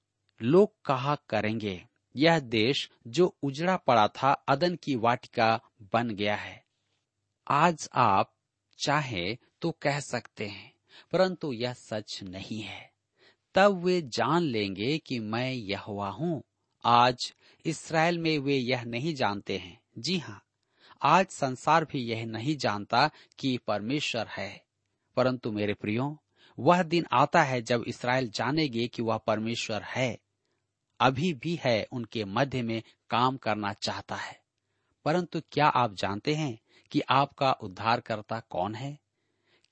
लोग 0.42 0.82
कहा 0.84 1.14
करेंगे, 1.14 1.84
यह 2.16 2.38
देश 2.38 2.90
जो 3.06 3.36
उजड़ा 3.42 3.76
पड़ा 3.76 4.08
था 4.08 4.32
अदन 4.32 4.76
की 4.76 4.96
वाटिका 4.96 5.60
बन 5.92 6.10
गया 6.10 6.36
है। 6.36 6.64
आज 7.48 7.88
आप 7.94 8.34
चाहे 8.78 9.38
तो 9.62 9.70
कह 9.70 10.00
सकते 10.00 10.46
हैं, 10.46 10.72
परंतु 11.12 11.52
यह 11.52 11.72
सच 11.72 12.22
नहीं 12.22 12.60
है। 12.60 12.92
तब 13.54 13.84
वे 13.84 14.02
जान 14.02 14.42
लेंगे 14.42 14.98
कि 14.98 15.18
मैं 15.18 15.52
यहवा 15.52 16.10
हूँ। 16.10 16.42
आज 16.84 17.34
इसराइल 17.66 18.18
में 18.18 18.38
वे 18.38 18.56
यह 18.56 18.82
नहीं 18.82 19.14
जानते 19.14 19.58
हैं। 19.58 19.80
जी 19.98 20.18
हाँ 20.18 20.42
आज 21.02 21.26
संसार 21.26 21.84
भी 21.84 21.98
यह 21.98 22.26
नहीं 22.26 22.56
जानता 22.56 23.10
कि 23.38 23.58
परमेश्वर 23.58 24.26
है। 24.26 24.64
परंतु 25.16 25.52
मेरे 25.52 25.74
प्रियो, 25.74 26.22
वह 26.58 26.82
दिन 26.82 27.06
आता 27.12 27.42
है 27.42 27.62
जब 27.62 27.84
इसराइल 27.86 28.28
जानेगे 28.28 28.88
कि 28.88 29.02
वह 29.02 29.16
परमेश्वर 29.16 29.82
है। 29.82 30.18
अभी 31.00 31.34
भी 31.34 31.60
है 31.64 31.86
उनके 31.92 32.24
मध्य 32.24 32.62
में 32.62 32.82
काम 33.10 33.36
करना 33.36 33.72
चाहता 33.72 34.16
है। 34.16 34.40
परंतु 35.04 35.40
क्या 35.52 35.66
आप 35.66 35.94
जानते 35.94 36.34
हैं 36.34 36.58
कि 36.90 37.00
आपका 37.00 37.52
उद्धारकर्ता 37.52 38.40
कौन 38.40 38.74
है? 38.74 38.98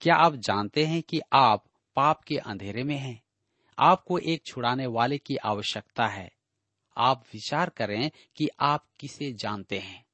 क्या 0.00 0.16
आप 0.16 0.34
जानते 0.34 0.86
हैं 0.86 1.02
कि 1.02 1.20
आप 1.32 1.64
पाप 1.96 2.22
के 2.22 2.38
अंधेरे 2.38 2.84
में 2.84 2.98
हैं? 2.98 3.22
आपको 3.78 4.18
एक 4.18 4.44
छुड़ाने 4.46 4.86
वाले 4.86 5.18
की 5.18 5.36
आवश्यकता 5.36 6.06
है। 6.06 6.37
आप 6.98 7.24
विचार 7.34 7.68
करें 7.68 8.10
कि 8.36 8.48
आप 8.60 8.86
किसे 9.00 9.32
जानते 9.32 9.78
हैं। 9.78 10.04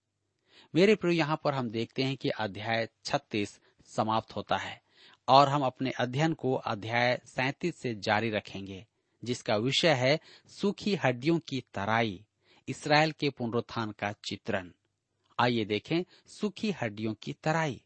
मेरे 0.75 0.95
प्रियो, 0.95 1.15
यहाँ 1.15 1.41
पर 1.45 1.55
हम 1.55 1.71
देखते 1.71 2.03
हैं 2.03 2.17
कि 2.17 2.29
अध्याय 2.29 2.89
36 3.05 3.61
समाप्त 3.87 4.37
होता 4.37 4.57
है 4.57 4.83
और 5.29 5.49
हम 5.49 5.63
अपने 5.63 5.91
अध्ययन 5.91 6.35
को 6.35 6.55
अध्याय 6.55 7.21
सैतीस 7.27 7.79
से 7.79 7.95
जारी 7.95 8.31
रखेंगे, 8.31 8.87
जिसका 9.25 9.57
विषय 9.57 9.93
है 9.93 10.19
सूखी 10.49 10.95
हड्डियों 10.95 11.39
की 11.39 11.65
तराई, 11.75 12.25
इसराइल 12.69 13.13
के 13.13 13.31
पुनरुत्थान 13.31 13.91
का 13.91 14.13
चित्रण। 14.13 14.71
आइए 15.39 15.65
देखें 15.65 16.05
सूखी 16.27 16.71
हड्डियों 16.71 17.15
की 17.15 17.33
तराई। 17.33 17.81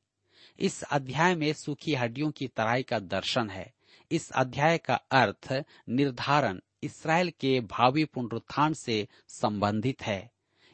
इस 0.59 0.83
अध्याय 0.83 1.35
में 1.35 1.53
सूखी 1.53 1.95
हड्डियों 1.95 2.31
की 2.31 2.49
तराई 2.49 2.83
का 2.83 2.99
दर्शन 2.99 3.51
है। 3.51 3.73
इस 4.11 4.31
अध्याय 4.31 4.79
का 4.79 4.95
अर्थ 4.95 5.65
निर्धारण 5.89 6.61
इसराइल 6.83 7.31
के 7.31 7.61
भावी 7.61 8.05
पुनरुत्थान 8.05 8.73
से 8.73 9.07
संबंधित 9.29 10.03
है। 10.03 10.31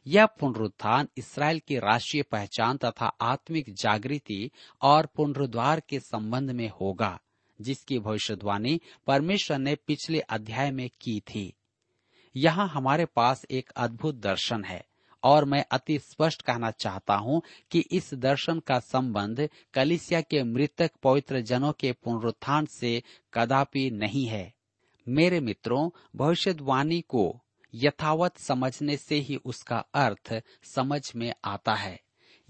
यह 0.07 0.27
पुनरुत्थान 0.27 1.09
इसराइल 1.19 1.61
की 1.69 1.79
राष्ट्रीय 1.79 2.23
पहचान 2.23 2.77
तथा 2.77 3.07
आत्मिक 3.23 3.73
जागृति 3.75 4.51
और 4.83 5.07
पुनरुद्वार 5.07 5.81
के 5.81 6.01
संबंध 6.01 6.51
में 6.51 6.69
होगा, 6.81 7.19
जिसकी 7.59 7.99
भविष्यवाणी 7.99 8.81
परमेश्वर 9.07 9.59
ने 9.59 9.75
पिछले 9.87 10.21
अध्याय 10.21 10.71
में 10.71 10.89
की 11.01 11.21
थी। 11.21 11.53
यहाँ 12.35 12.69
हमारे 12.69 13.05
पास 13.07 13.45
एक 13.51 13.71
अद्भुत 13.71 14.15
दर्शन 14.15 14.65
है, 14.65 14.85
और 15.23 15.45
मैं 15.45 15.65
अति 15.73 15.99
स्पष्ट 15.99 16.43
कहना 16.43 16.71
चाहता 16.71 17.15
हूँ 17.15 17.41
कि 17.71 17.81
इस 17.91 18.13
दर्शन 18.15 18.59
का 18.59 18.79
संबंध 18.79 19.49
कलिसिया 19.75 20.21
के 20.21 20.43
मृतक 20.43 20.91
पवित्र 21.03 21.41
जनों 21.41 21.73
के 21.73 21.93
पुनरुत्थान 21.95 22.67
से 22.67 23.03
कदापि 23.35 23.91
नहीं 23.91 24.27
है। 24.27 24.54
मेरे 25.09 25.41
मित्रों 25.41 25.91
भविष्यवाणी 26.17 27.01
को 27.01 27.41
यथावत 27.75 28.37
समझने 28.37 28.97
से 28.97 29.15
ही 29.15 29.37
उसका 29.37 29.79
अर्थ 29.95 30.43
समझ 30.63 31.13
में 31.17 31.35
आता 31.45 31.75
है। 31.75 32.01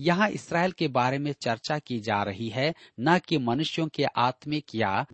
यहाँ 0.01 0.29
इसराइल 0.31 0.73
के 0.73 0.89
बारे 0.89 1.19
में 1.19 1.33
चर्चा 1.33 1.79
की 1.79 2.01
जा 2.01 2.23
रही 2.23 2.49
है 2.49 2.75
न 3.01 3.19
कि 3.19 3.39
मनुष्यों 3.39 3.89
के 3.89 4.05
आत्मिक 4.05 4.75
या 4.75 5.07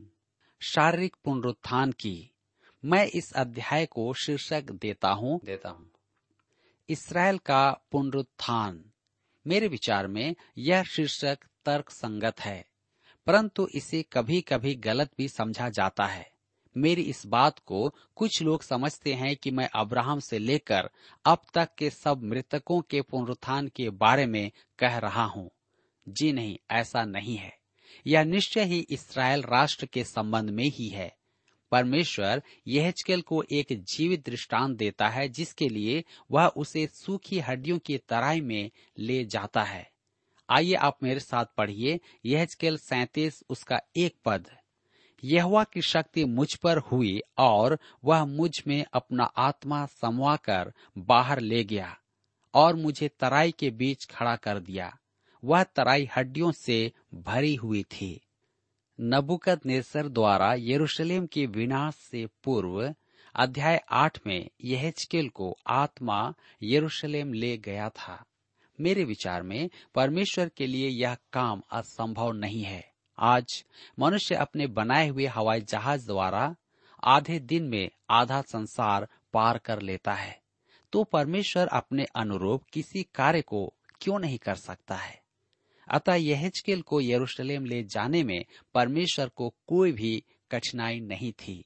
शारीरिक 0.61 1.17
पुनरुत्थान 1.25 1.93
की। 1.93 2.31
मैं 2.85 3.07
इस 3.07 3.33
अध्याय 3.33 3.87
को 3.87 4.13
शीर्षक 4.15 4.71
देता 4.71 5.11
हूँ। 5.11 5.41
देता 5.45 5.69
हूँ। 5.69 5.91
इसराइल 6.89 7.39
का 7.39 7.71
पुनरुत्थान। 7.91 8.85
मेरे 9.47 9.69
विचार 9.69 10.07
में 10.07 10.35
यह 10.59 10.83
शीर्षक 10.83 11.39
तर्क 11.65 11.91
संगत 11.91 12.41
है 12.41 12.65
परंतु 13.27 13.69
इसे 13.75 14.03
कभी 14.03 14.41
कभी 14.41 14.75
गलत 14.75 15.11
भी 15.19 15.29
समझा 15.29 15.69
जाता 15.69 16.05
है। 16.05 16.30
मेरी 16.77 17.03
इस 17.03 17.27
बात 17.27 17.59
को 17.59 17.95
कुछ 18.17 18.43
लोग 18.43 18.63
समझते 18.63 19.15
हैं 19.15 19.37
कि 19.37 19.51
मैं 19.51 19.69
अब्राहम 19.75 20.21
से 20.21 20.39
लेकर 20.39 20.91
अब 21.25 21.39
तक 21.55 21.69
के 21.79 21.91
सब 21.91 22.23
मृतकों 22.23 22.81
के 22.81 23.01
पुनरुत्थान 23.01 23.69
के 23.69 23.91
बारे 23.91 24.27
में 24.27 24.51
कह 24.79 24.99
रहा 24.99 25.25
हूँ। 25.25 25.51
जी 26.09 26.33
नहीं, 26.33 26.59
ऐसा 26.71 27.05
नहीं 27.05 27.37
है। 27.37 27.59
यह 28.07 28.25
निश्चय 28.25 28.65
ही 28.65 28.87
इसराइल 28.91 29.43
राष्ट्र 29.43 29.87
के 29.87 30.05
संबंध 30.05 30.51
में 30.51 30.65
ही 30.65 30.89
है। 30.89 31.17
परमेश्वर 31.73 32.43
यहचकेल 32.69 33.21
को 33.21 33.45
एक 33.53 33.67
जीवित 33.73 34.27
दृष्टांत 34.27 34.77
देता 34.77 35.09
है, 35.09 35.29
जिसके 35.29 35.69
लिए 35.69 36.05
वह 36.31 36.47
उसे 36.47 36.87
सूखी 36.87 37.39
हड्डियों 37.39 37.79
की 37.79 37.99
तराई 37.99 38.41
में 38.41 38.71
ले 38.99 39.25
जाता 39.25 39.63
है। 39.63 39.91
आइए 40.51 40.75
आप 40.75 40.99
मेरे 41.03 41.21
साथ 41.21 41.45
पढ़िए 41.57 42.01
यहचकेल 42.27 42.79
सैतीस, 42.79 43.45
उसका 43.49 43.81
एक 43.97 44.17
पद। 44.25 44.60
यहवा 45.25 45.65
की 45.65 45.83
शक्ति 45.83 46.25
मुझ 46.25 46.55
पर 46.55 46.79
हुई 46.79 47.23
और 47.39 47.79
वह 48.05 48.25
मुझमें 48.25 48.85
अपना 48.93 49.25
आत्मा 49.25 49.87
समवा 49.87 50.37
कर 50.37 50.73
बाहर 50.99 51.41
ले 51.41 51.65
गया 51.65 51.99
और 52.55 52.77
मुझे 52.77 53.09
तराई 53.09 53.53
के 53.53 53.71
बीच 53.71 54.05
खड़ा 54.05 54.37
कर 54.37 54.59
दिया। 54.59 54.99
वह 55.45 55.63
तराई 55.63 56.09
हड्डियों 56.17 56.53
से 56.53 56.93
भरी 57.15 57.55
हुई 57.55 57.83
थी। 57.83 58.21
नबुकत 59.01 59.67
नेसर 59.67 60.09
द्वारा 60.09 60.55
यरूशलेम 60.59 61.27
के 61.27 61.47
विनाश 61.47 61.95
से 61.95 62.27
पूर्व 62.27 62.95
अध्याय 63.35 63.85
आठ 63.91 64.27
में 64.27 64.49
यहचकेल 64.65 65.29
को 65.29 65.57
आत्मा 65.67 66.35
यरूशलेम 66.63 67.33
ले 67.33 67.57
गया 67.59 67.89
था। 67.89 68.25
मेरे 68.81 69.05
विचार 69.05 69.43
में 69.43 69.71
परमेश्वर 69.95 70.49
के 70.49 70.67
लिए 70.67 70.89
यह 70.89 71.17
काम 71.33 71.63
असंभव 71.73 72.33
नहीं 72.33 72.63
है। 72.63 72.90
आज 73.21 73.65
मनुष्य 73.99 74.35
अपने 74.35 74.67
बनाए 74.67 75.09
हुए 75.09 75.27
हवाई 75.27 75.61
जहाज़ 75.61 76.07
द्वारा 76.07 76.57
आधे 77.05 77.39
दिन 77.39 77.65
में 77.65 77.91
आधा 78.11 78.41
संसार 78.41 79.09
पार 79.33 79.59
कर 79.59 79.83
लेता 79.83 80.13
है। 80.13 80.41
तो 80.93 81.05
परमेश्वर 81.05 81.67
अपने 81.67 82.05
अनुरूप 82.05 82.63
किसी 82.73 83.03
कार्य 83.03 83.43
को 83.43 83.75
क्यों 84.01 84.19
नहीं 84.19 84.39
कर 84.39 84.55
सकता 84.55 84.95
है? 84.95 85.23
अतः 85.89 86.15
यहजकेल 86.15 86.83
को 86.83 87.01
यरूशलेम 87.01 87.65
ले 87.65 87.83
जाने 87.83 88.23
में 88.23 88.45
परमेश्वर 88.75 89.29
को 89.29 89.55
कोई 89.67 89.93
भी 89.93 90.25
कठिनाई 90.51 91.01
नहीं 91.01 91.33
थी। 91.33 91.65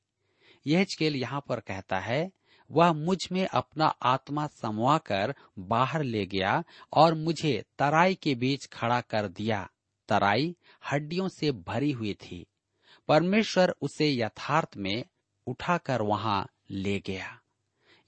यहजकेल 0.66 1.16
यहाँ 1.16 1.44
पर 1.48 1.60
कहता 1.60 1.98
है, 1.98 2.32
वह 2.70 2.92
मुझमें 2.92 3.46
अपना 3.46 3.86
आत्मा 3.86 4.46
समवा 4.46 4.98
कर 4.98 5.34
बाहर 5.58 6.02
ले 6.02 6.26
गया 6.26 6.64
और 6.92 7.14
मुझे 7.14 7.64
तराई 7.78 8.14
के 8.14 8.34
बीच 8.34 8.66
खड़ा 8.66 9.00
कर 9.00 9.28
दिया। 9.28 9.70
तराई 10.08 10.56
हड्डियों 10.92 11.28
से 11.28 11.52
भरी 11.52 11.90
हुई 11.90 12.14
थी। 12.14 12.46
परमेश्वर 13.08 13.74
उसे 13.82 14.14
यथार्थ 14.14 14.76
में 14.76 15.04
उठाकर 15.46 16.02
वहाँ 16.02 16.48
ले 16.70 17.00
गया। 17.00 17.40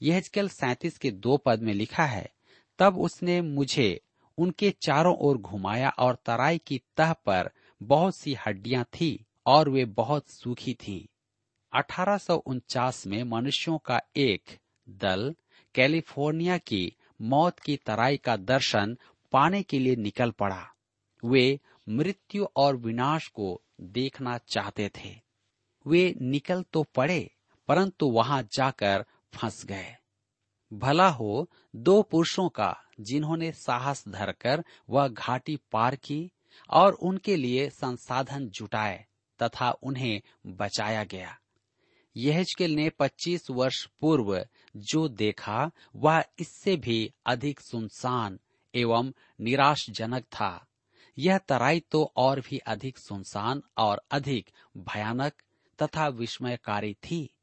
यह 0.03 0.21
सैतीस 0.39 0.99
के 0.99 1.11
दो 1.11 1.37
पद 1.37 1.63
में 1.63 1.75
लिखा 1.75 2.05
है, 2.05 2.33
तब 2.79 2.99
उसने 2.99 3.41
मुझे 3.41 4.01
उनके 4.39 4.71
चारों 4.71 5.17
ओर 5.17 5.39
घुमाया 5.39 5.89
और 5.89 6.19
तराई 6.27 6.59
की 6.59 6.83
तह 6.97 7.13
पर 7.13 7.51
बहुत 7.83 8.17
सी 8.17 8.37
हड्डियाँ 8.47 8.85
थी 8.85 9.27
और 9.47 9.69
वे 9.69 9.85
बहुत 9.85 10.29
सूखी 10.29 10.75
थी। 10.75 11.09
अठारह 11.73 12.19
सौ 12.19 12.37
उनचास 12.37 13.07
में 13.07 13.23
मनुष्यों 13.23 13.79
का 13.79 14.01
एक 14.17 14.45
दल 14.89 15.35
कैलिफ़ोर्निया 15.75 16.59
की 16.59 16.97
मौत 17.23 17.59
की 17.59 17.77
तराई 17.77 18.17
का 18.17 18.37
दर्शन 18.37 18.99
पाने 19.33 19.63
के 19.63 19.79
लिए 19.79 19.97
निकल 19.97 20.31
पड़ा। 20.31 20.73
वे 21.25 21.61
मृत्यु 21.89 22.47
और 22.57 22.77
विनाश 22.77 23.29
को 23.29 23.63
देखना 23.81 24.39
चाहते 24.39 24.89
थे। 24.89 25.21
वे 25.87 26.15
निकल 26.23 26.63
तो 26.63 26.83
पड़े, 26.83 27.31
परंतु 27.69 28.07
वहाँ 28.07 28.43
जाकर 28.43 29.05
फंस 29.35 29.65
गए। 29.65 29.97
भला 30.73 31.09
हो, 31.09 31.51
दो 31.77 32.03
पुरुषों 32.03 32.49
का, 32.49 32.77
जिन्होंने 33.01 33.53
साहस 33.53 34.09
धरकर 34.09 34.65
वह 34.91 35.09
घाटी 35.09 35.57
पार 35.73 35.97
की 35.97 36.33
और 36.71 36.93
उनके 36.93 37.37
लिए 37.37 37.71
संसाधन 37.71 38.49
जुटाए 38.49 39.07
तथा 39.43 39.71
उन्हें 39.71 40.23
बचाया 40.47 41.05
गया। 41.05 41.39
यहजकेल 42.17 42.75
ने 42.75 42.91
25 42.91 43.51
वर्ष 43.51 43.87
पूर्व 44.01 44.47
जो 44.77 45.09
देखा, 45.09 45.71
वह 45.97 46.25
इससे 46.39 46.77
भी 46.77 47.13
अधिक 47.27 47.61
सुनसान 47.61 48.41
एवं 48.75 49.13
निराशजनक 49.41 50.23
था। 50.23 50.66
यह 51.19 51.39
तराई 51.39 51.81
तो 51.81 52.13
और 52.17 52.41
भी 52.41 52.59
अधिक 52.59 52.99
सुनसान 52.99 53.63
और 53.79 54.03
अधिक 54.11 54.51
भयानक 54.77 55.33
तथा 55.83 56.09
विस्मयकारी 56.09 56.95
थी। 56.95 57.35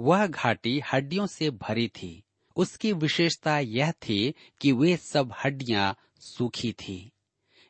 वह 0.00 0.26
घाटी 0.26 0.80
हड्डियों 0.92 1.26
से 1.26 1.50
भरी 1.50 1.88
थी। 1.88 2.24
उसकी 2.56 2.92
विशेषता 2.92 3.58
यह 3.58 3.92
थी 3.92 4.34
कि 4.60 4.72
वे 4.72 4.96
सब 4.96 5.34
हड्डियाँ 5.44 5.96
सूखी 6.18 6.72
थी। 6.72 7.12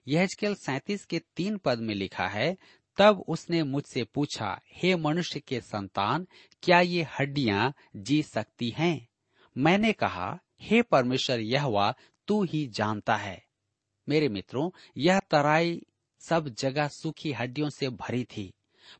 यह 0.08 0.26
सैतीस 0.46 1.04
के 1.04 1.18
तीन 1.18 1.58
पद 1.58 1.78
में 1.78 1.94
लिखा 1.94 2.26
है, 2.26 2.56
तब 2.96 3.24
उसने 3.28 3.62
मुझसे 3.62 4.04
पूछा, 4.04 4.60
हे 4.72 4.96
मनुष्य 4.96 5.40
के 5.40 5.60
संतान, 5.60 6.26
क्या 6.62 6.80
ये 6.80 7.02
हड्डियाँ 7.02 7.74
जी 7.96 8.22
सकती 8.22 8.70
हैं? 8.70 9.08
मैंने 9.56 9.92
कहा, 9.92 10.38
हे 10.60 10.82
परमेश्वर 10.82 11.40
यह 11.40 11.94
तू 12.26 12.44
ही 12.44 12.66
जानता 12.66 13.16
है। 13.16 13.49
मेरे 14.10 14.28
मित्रों, 14.28 14.70
यह 14.96 15.18
तराई 15.18 15.82
सब 16.18 16.48
जगह 16.48 16.88
सूखी 16.88 17.32
हड्डियों 17.32 17.70
से 17.70 17.88
भरी 17.88 18.24
थी। 18.24 18.54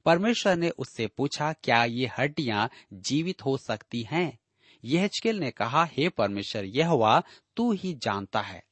परमेश्वर 0.04 0.56
ने 0.56 0.70
उससे 0.70 1.06
पूछा, 1.06 1.52
क्या 1.52 1.84
ये 1.84 2.10
हड्डियाँ 2.18 2.70
जीवित 2.92 3.44
हो 3.44 3.56
सकती 3.56 4.02
हैं? 4.02 4.38
यहचकेल 4.84 5.38
ने 5.38 5.50
कहा, 5.50 5.84
हे 5.84 6.08
परमेश्वर 6.08 6.64
यह 6.64 6.88
हुआ 6.88 7.22
तू 7.56 7.72
ही 7.72 7.94
जानता 7.94 8.40
है। 8.40 8.64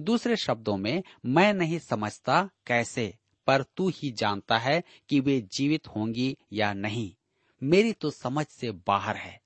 दूसरे 0.00 0.36
शब्दों 0.36 0.76
में, 0.76 1.02
मैं 1.26 1.54
नहीं 1.54 1.78
समझता 1.78 2.50
कैसे, 2.66 3.14
पर 3.46 3.62
तू 3.62 3.88
ही 3.88 4.10
जानता 4.10 4.58
है 4.58 4.82
कि 5.08 5.20
वे 5.20 5.40
जीवित 5.40 5.88
होंगी 5.88 6.36
या 6.52 6.72
नहीं। 6.72 7.14
मेरी 7.62 7.92
तो 7.92 8.10
समझ 8.10 8.46
से 8.46 8.70
बाहर 8.70 9.16
है। 9.16 9.42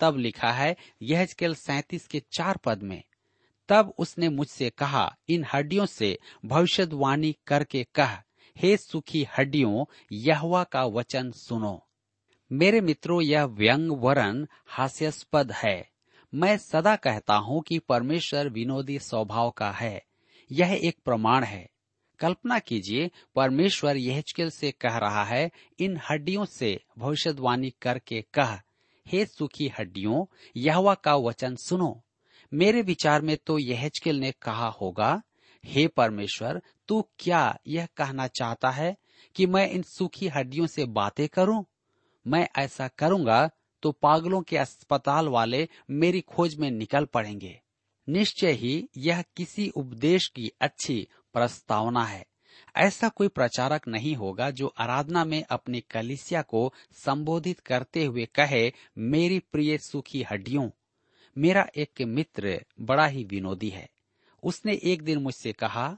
तब 0.00 0.16
लिखा 0.16 0.52
है 0.52 0.76
यह 1.02 1.26
सैतीस 1.42 2.06
के 2.06 2.22
चार 2.32 2.56
पद 2.56 2.82
में 2.82 3.02
तब 3.68 3.94
उसने 3.98 4.28
मुझसे 4.28 4.70
कहा, 4.70 5.16
इन 5.28 5.46
हड्डियों 5.52 5.86
से 5.86 6.18
भविष्यवाणी 6.44 7.36
करके 7.46 7.86
कह, 7.94 8.18
हे 8.58 8.76
सुखी 8.76 9.26
हड्डियों, 9.38 9.84
यहवा 10.12 10.64
का 10.64 10.84
वचन 10.84 11.30
सुनो। 11.30 11.86
मेरे 12.52 12.80
मित्रों, 12.80 13.22
यह 13.22 13.44
व्यंग 13.44 13.90
वरण 13.90 14.46
हास्यास्पद 14.66 15.52
है। 15.52 15.90
मैं 16.34 16.58
सदा 16.58 16.96
कहता 16.96 17.34
हूँ 17.34 17.62
कि 17.62 17.78
परमेश्वर 17.78 18.48
विनोदी 18.48 18.98
स्वभाव 18.98 19.50
का 19.50 19.70
है। 19.70 20.04
यह 20.52 20.80
एक 20.84 20.98
प्रमाण 21.04 21.44
है। 21.44 21.70
कल्पना 22.18 22.58
कीजिए, 22.58 23.10
परमेश्वर 23.34 23.96
यहजकेल 23.96 24.50
से 24.50 24.70
कह 24.70 24.96
रहा 24.96 25.24
है, 25.24 25.50
इन 25.78 26.00
हड्डियों 26.10 26.44
से 26.44 26.80
भविष्यवाणी 26.98 27.70
करके 27.82 28.24
कह, 28.34 28.60
हे 29.06 29.26
सुखी 29.26 29.68
हड्डियों, 29.68 30.24
यहवा 30.56 30.94
का 30.94 31.16
वचन 31.16 31.56
सुनो। 31.56 32.03
मेरे 32.54 32.82
विचार 32.82 33.22
में 33.22 33.36
तो 33.46 33.58
यहजकेल 33.58 34.16
ने 34.16 34.32
कहा 34.32 34.68
होगा, 34.68 35.22
हे 35.64 35.86
परमेश्वर, 35.86 36.60
तू 36.88 37.08
क्या 37.18 37.58
यह 37.66 37.86
कहना 37.96 38.26
चाहता 38.26 38.70
है 38.70 38.96
कि 39.36 39.46
मैं 39.46 39.70
इन 39.70 39.82
सूखी 39.82 40.28
हड्डियों 40.28 40.66
से 40.66 40.84
बातें 40.84 41.28
करूँ? 41.28 41.64
मैं 42.26 42.48
ऐसा 42.58 42.88
करूँगा 42.88 43.50
तो 43.82 43.92
पागलों 43.92 44.42
के 44.42 44.56
अस्पताल 44.56 45.28
वाले 45.28 45.68
मेरी 45.90 46.20
खोज 46.20 46.54
में 46.56 46.70
निकल 46.70 47.04
पड़ेंगे। 47.04 47.60
निश्चय 48.08 48.52
ही 48.52 48.88
यह 48.96 49.24
किसी 49.36 49.68
उपदेश 49.68 50.28
की 50.28 50.50
अच्छी 50.60 51.08
प्रस्तावना 51.32 52.04
है। 52.04 52.24
ऐसा 52.76 53.08
कोई 53.08 53.28
प्रचारक 53.28 53.88
नहीं 53.88 54.14
होगा 54.14 54.50
जो 54.50 54.74
आराधना 54.78 55.24
में 55.24 55.42
अपनी 55.50 55.80
कलिसिया 55.80 56.42
को 56.42 56.72
संबोधित 57.04 57.60
करते 57.60 58.04
हुए 58.04 58.24
कहे, 58.24 58.72
मेरी 58.98 59.38
प्रिय 59.38 59.78
सुखी 59.78 60.22
हड्डियों 60.22 60.68
मेरा 61.36 61.66
एक 61.76 62.02
मित्र 62.02 62.64
बड़ा 62.80 63.06
ही 63.06 63.24
विनोदी 63.24 63.68
है। 63.68 63.88
उसने 64.42 64.80
एक 64.84 65.02
दिन 65.02 65.18
मुझसे 65.18 65.52
कहा, 65.52 65.96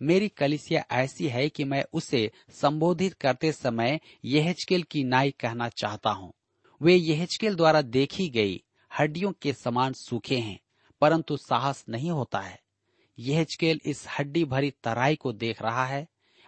मेरी 0.00 0.28
कलिसिया 0.28 0.84
ऐसी 0.92 1.28
है 1.28 1.48
कि 1.48 1.64
मैं 1.64 1.84
उसे 1.92 2.30
संबोधित 2.50 3.14
करते 3.14 3.52
समय 3.52 4.00
यहजकेल 4.24 4.82
की 4.82 5.04
नाई 5.04 5.30
कहना 5.30 5.68
चाहता 5.68 6.10
हूँ। 6.10 6.32
वे 6.80 6.94
यहजकेल 6.94 7.54
द्वारा 7.54 7.82
देखी 7.82 8.28
गई 8.28 8.62
हड्डियों 8.90 9.32
के 9.32 9.52
समान 9.52 9.92
सूखे 9.92 10.38
हैं, 10.38 10.58
परंतु 11.00 11.36
साहस 11.36 11.84
नहीं 11.88 12.10
होता 12.10 12.40
है। 12.40 12.58
यहजकेल 13.18 13.80
इस 13.84 14.06
हड्डी 14.18 14.44
भरी 14.44 14.70
तराई 14.70 15.16
को 15.16 15.32
देख 15.32 15.62
रहा 15.62 15.84
है 15.86 16.06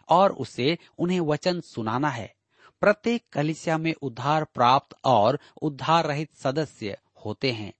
और 0.09 0.33
उसे 0.33 0.79
उन्हें 0.99 1.21
वचन 1.21 1.61
सुनाना 1.61 2.11
है। 2.11 2.35
प्रत्येक 2.81 3.25
कलिसिया 3.33 3.79
में 3.79 3.95
उद्धार 4.03 4.45
प्राप्त 4.45 4.97
और 5.05 5.39
उद्धार 5.63 6.07
रहित 6.07 6.35
सदस्य 6.37 6.97
होते 7.27 7.53
हैं। 7.53 7.73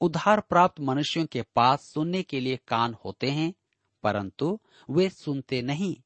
उद्धार 0.00 0.40
प्राप्त 0.40 0.80
मनुष्यों 0.80 1.26
के 1.26 1.42
पास 1.42 1.80
सुनने 1.80 2.22
के 2.22 2.40
लिए 2.40 2.56
कान 2.56 2.96
होते 3.04 3.30
हैं, 3.30 3.54
परंतु 4.02 4.60
वे 4.90 5.08
सुनते 5.08 5.62
नहीं, 5.62 5.96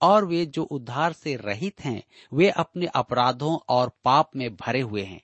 और 0.00 0.24
वे 0.24 0.46
जो 0.46 0.62
उद्धार 0.62 1.12
से 1.12 1.36
रहित 1.36 1.84
हैं, 1.84 2.02
वे 2.32 2.50
अपने 2.50 2.86
अपराधों 2.86 3.58
और 3.68 3.92
पाप 4.04 4.30
में 4.36 4.56
भरे 4.56 4.80
हुए 4.80 5.02
हैं। 5.02 5.20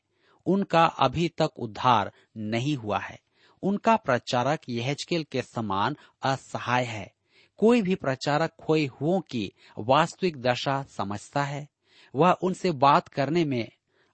उनका 0.47 0.85
अभी 0.85 1.29
तक 1.29 1.51
उद्धार 1.57 2.13
नहीं 2.37 2.77
हुआ 2.77 2.99
है। 2.99 3.21
उनका 3.63 3.97
प्रचारक 3.97 4.61
यहजकेल 4.69 5.25
के 5.25 5.43
समान 5.43 5.97
असहाय 6.23 6.85
है। 6.85 7.15
कोई 7.57 7.83
भी 7.83 7.95
प्रचारक 7.95 8.51
खोए 8.61 8.87
हुओं 8.87 9.21
की 9.21 9.53
वास्तविक 9.79 10.43
दशा 10.43 10.83
समझता 10.83 11.43
है। 11.45 11.69
वह 12.15 12.33
उनसे 12.33 12.71
बात 12.71 13.09
करने 13.09 13.45
में 13.45 13.69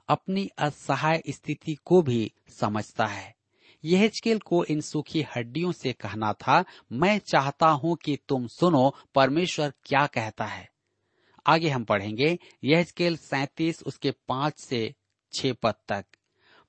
अपनी 0.08 0.50
असहाय 0.58 1.22
स्थिति 1.30 1.74
को 1.74 2.02
भी 2.02 2.32
समझता 2.48 3.06
है। 3.06 3.35
यहजकेल 3.86 4.38
को 4.38 4.64
इन 4.64 4.80
सूखी 4.80 5.26
हड्डियों 5.36 5.72
से 5.72 5.92
कहना 5.92 6.32
था, 6.32 6.64
मैं 6.92 7.18
चाहता 7.18 7.68
हूँ 7.68 7.96
कि 7.96 8.18
तुम 8.28 8.46
सुनो, 8.46 8.94
परमेश्वर 9.14 9.72
क्या 9.84 10.06
कहता 10.06 10.44
है? 10.44 10.68
आगे 11.46 11.68
हम 11.68 11.84
पढ़ेंगे 11.84 12.38
यहजकेल 12.64 13.16
सैतीस, 13.16 13.82
उसके 13.82 14.10
पाँच 14.10 14.58
से 14.58 14.94
छह 15.32 15.52
पद 15.52 15.74
तक। 15.88 16.04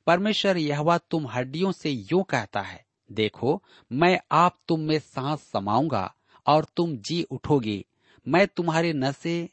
परमेश्वर 0.08 0.58
यहवा 0.58 0.97
तुम 0.97 1.27
हड्डियों 1.27 1.71
से 1.71 1.89
यूँ 1.89 2.23
कहता 2.23 2.62
है, 2.62 2.86
देखो, 3.12 3.63
मैं 3.91 4.19
आप 4.32 4.58
तुम 4.67 4.80
में 4.80 4.99
सांस 4.99 5.39
समाऊँगा 5.39 6.15
और 6.47 6.65
तुम 6.75 6.97
जी 6.97 7.21
उठोगी। 7.23 7.86
मैं 8.27 8.47
तुम्हारे 8.47 8.93
नशे 8.93 9.49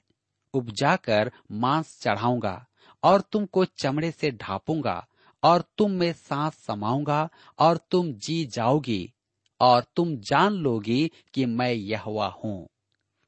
उपजाकर 0.54 1.30
मांस 1.52 1.98
चढ़ाऊँगा 2.02 2.66
और 3.02 3.20
तुमको 3.20 3.64
चमड़े 3.64 4.10
से 4.10 4.30
ढापूँगा। 4.30 5.06
और 5.44 5.64
तुम 5.78 5.90
में 5.90 6.12
सांस 6.12 6.54
समाऊँगा 6.54 7.28
और 7.58 7.76
तुम 7.76 8.12
जी 8.12 8.44
जाओगी 8.44 9.12
और 9.60 9.84
तुम 9.96 10.16
जान 10.16 10.52
लोगी 10.52 11.10
कि 11.34 11.46
मैं 11.46 11.72
यहवा 11.72 12.28
हूँ। 12.44 12.68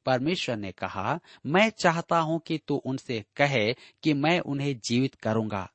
परमेश्वर 0.05 0.57
ने 0.57 0.71
कहा, 0.71 1.19
मैं 1.45 1.69
चाहता 1.69 2.19
हूँ 2.19 2.39
कि 2.39 2.57
तू 2.57 2.75
उनसे 2.75 3.25
कहे 3.35 3.73
कि 3.73 4.13
मैं 4.13 4.39
उन्हें 4.39 4.79
जीवित 4.85 5.15
करूँगा। 5.15 5.73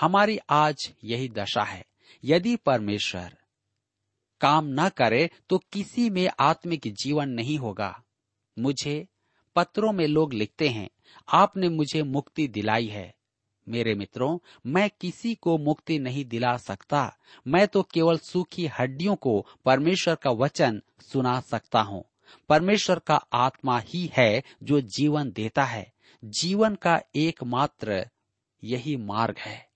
हमारी 0.00 0.38
आज 0.50 0.92
यही 1.04 1.28
दशा 1.28 1.62
है। 1.62 1.84
यदि 2.24 2.56
परमेश्वर 2.56 3.36
काम 4.40 4.66
न 4.66 4.88
करे 4.88 5.30
तो 5.48 5.58
किसी 5.58 6.10
में 6.10 6.30
आत्मिक 6.40 6.80
जीवन 6.86 7.28
नहीं 7.28 7.58
होगा। 7.58 8.02
मुझे 8.58 9.08
पत्रों 9.56 9.92
में 9.92 10.06
लोग 10.06 10.32
लिखते 10.32 10.68
हैं, 10.68 10.88
आपने 11.28 11.68
मुझे 11.68 12.02
मुक्ति 12.02 12.48
दिलाई 12.48 12.86
है। 12.86 13.14
मेरे 13.68 13.94
मित्रों, 13.94 14.38
मैं 14.66 14.90
किसी 15.00 15.34
को 15.34 15.58
मुक्ति 15.58 15.98
नहीं 15.98 16.24
दिला 16.24 16.56
सकता। 16.56 17.16
मैं 17.46 17.68
तो 17.68 17.82
केवल 17.82 18.18
सूखी 18.18 18.66
हड्डियों 18.66 19.16
को 19.16 19.46
परमेश्वर 19.64 20.14
का 20.14 20.30
वचन 20.30 20.82
सुना 21.00 21.40
सकता 21.40 21.80
हूँ। 21.80 22.04
परमेश्वर 22.48 22.98
का 22.98 23.16
आत्मा 23.32 23.78
ही 23.80 24.10
है 24.12 24.42
जो 24.62 24.80
जीवन 24.80 25.30
देता 25.30 25.64
है। 25.64 25.92
जीवन 26.24 26.74
का 26.74 27.00
एकमात्र 27.16 28.08
यही 28.64 28.96
मार्ग 28.96 29.34
है। 29.38 29.68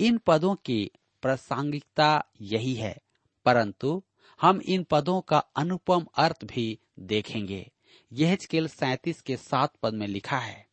इन 0.00 0.20
पदों 0.26 0.54
की 0.54 0.90
प्रासंगिकता 1.22 2.24
यही 2.40 2.74
है। 2.74 2.98
परंतु 3.44 4.02
हम 4.40 4.60
इन 4.68 4.86
पदों 4.90 5.20
का 5.20 5.38
अनुपम 5.38 6.06
अर्थ 6.16 6.44
भी 6.44 6.78
देखेंगे। 7.00 7.70
यह 8.12 8.38
सैतीस 8.54 9.20
के 9.20 9.36
सात 9.36 9.76
पद 9.82 9.94
में 9.94 10.06
लिखा 10.06 10.38
है 10.38 10.67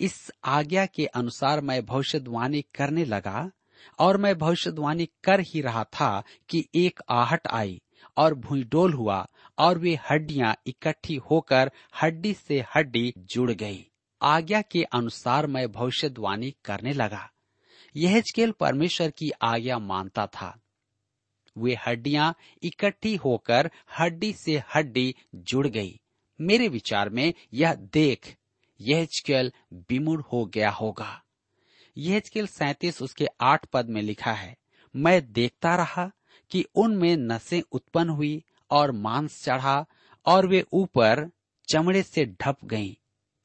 इस 0.00 0.30
आज्ञा 0.44 0.86
के 0.86 1.06
अनुसार 1.06 1.60
मैं 1.60 1.86
भविष्यवाणी 1.86 2.62
करने 2.62 3.04
लगा 3.04 3.50
और 3.98 4.16
मैं 4.16 4.38
भविष्यवाणी 4.38 5.08
कर 5.24 5.40
ही 5.40 5.60
रहा 5.60 5.84
था 5.84 6.22
कि 6.48 6.68
एक 6.74 7.00
आहट 7.08 7.46
आई 7.46 7.80
और 8.16 8.34
भूडोल 8.34 8.92
हुआ 8.92 9.28
और 9.58 9.78
वे 9.78 9.98
हड्डियाँ 10.10 10.56
इकट्ठी 10.66 11.16
होकर 11.16 11.70
हड्डी 12.02 12.34
से 12.34 12.64
हड्डी 12.76 13.14
जुड़ 13.18 13.52
गई। 13.52 13.86
आज्ञा 14.22 14.62
के 14.62 14.82
अनुसार 14.82 15.46
मैं 15.46 15.72
भविष्यवाणी 15.72 16.54
करने 16.64 16.92
लगा। 16.92 17.30
यह 17.96 18.20
स्केल 18.20 18.52
परमेश्वर 18.52 19.10
की 19.10 19.30
आज्ञा 19.30 19.78
मानता 19.78 20.26
था। 20.26 20.60
वे 21.58 21.78
हड्डियाँ 21.86 22.34
इकट्ठी 22.62 23.16
होकर 23.16 23.70
हड्डी 23.98 24.32
से 24.32 24.62
हड्डी 24.74 25.14
जुड़ 25.34 25.66
गई। 25.66 26.00
मेरे 26.40 26.68
विचार 26.68 27.08
में 27.08 27.34
यह 27.54 27.74
देख 27.74 28.36
यहजकेल 28.80 29.52
विमुड़ 29.90 30.20
हो 30.22 30.44
गया 30.46 30.70
होगा। 30.70 31.20
यहजकेल 31.96 32.46
सैतीस 32.46 33.00
उसके 33.02 33.26
आठ 33.42 33.66
पद 33.66 33.88
में 33.88 34.00
लिखा 34.02 34.32
है 34.32 34.56
मैं 34.94 35.20
देखता 35.32 35.74
रहा 35.76 36.10
कि 36.50 36.64
उनमें 36.74 37.16
नसें 37.16 37.60
उत्पन्न 37.72 38.08
हुई 38.08 38.42
और 38.70 38.92
मांस 38.92 39.42
चढ़ा 39.44 39.84
और 40.26 40.46
वे 40.46 40.64
ऊपर 40.72 41.28
चमड़े 41.68 42.02
से 42.02 42.24
ढप 42.24 42.64
गईं, 42.64 42.94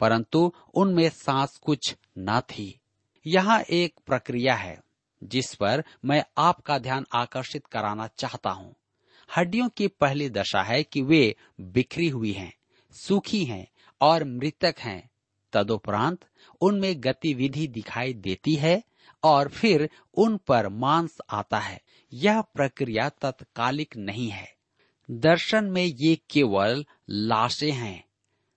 परंतु 0.02 0.52
उनमें 0.74 1.08
सांस 1.10 1.58
कुछ 1.58 1.96
न 2.18 2.40
थी। 2.50 2.80
यहाँ 3.26 3.60
एक 3.62 4.00
प्रक्रिया 4.06 4.56
है 4.56 4.80
जिस 5.22 5.54
पर 5.56 5.84
मैं 6.06 6.24
आपका 6.38 6.78
ध्यान 6.80 7.06
आकर्षित 7.14 7.66
कराना 7.68 8.08
चाहता 8.18 8.50
हूँ। 8.50 8.76
हड्डियों 9.30 9.70
की 9.70 9.88
पहली 9.88 10.30
दशा 10.30 10.62
है 10.64 10.82
कि 10.84 11.02
वे 11.02 11.36
बिखरी 11.62 12.08
हुई 12.10 12.32
हैं, 12.32 12.54
सूखी 12.96 13.44
हैं 13.46 13.68
और 14.02 14.24
मृतक 14.24 14.76
हैं। 14.80 15.10
तदुपरांत 15.56 16.20
उनमें 16.62 17.04
गतिविधि 17.04 17.68
दिखाई 17.68 18.14
देती 18.14 18.56
है 18.56 18.84
और 19.24 19.50
फिर 19.50 19.90
उन 20.14 20.38
पर 20.38 20.70
मांस 20.70 21.18
आता 21.30 21.60
है। 21.60 21.82
यह 22.14 22.42
प्रक्रिया 22.42 23.10
तत्कालिक 23.10 23.98
नहीं 23.98 24.30
है। 24.30 24.56
दर्शन 25.12 25.66
में 25.66 25.86
ये 25.86 26.18
केवल 26.30 26.86
लाशें 27.10 27.72
हैं। 27.72 28.06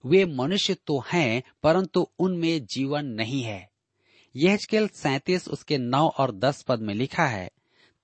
वे 0.06 0.24
मनुष्य 0.24 0.74
तो 0.74 1.04
हैं, 1.12 1.42
परंतु 1.62 2.08
उनमें 2.18 2.66
जीवन 2.66 3.06
नहीं 3.06 3.42
है। 3.42 3.70
यह 4.36 4.58
सैतीस 4.74 5.48
उसके 5.48 5.78
नौ 5.78 6.08
और 6.08 6.32
दस 6.32 6.62
पद 6.62 6.80
में 6.80 6.94
लिखा 6.94 7.26
है, 7.26 7.50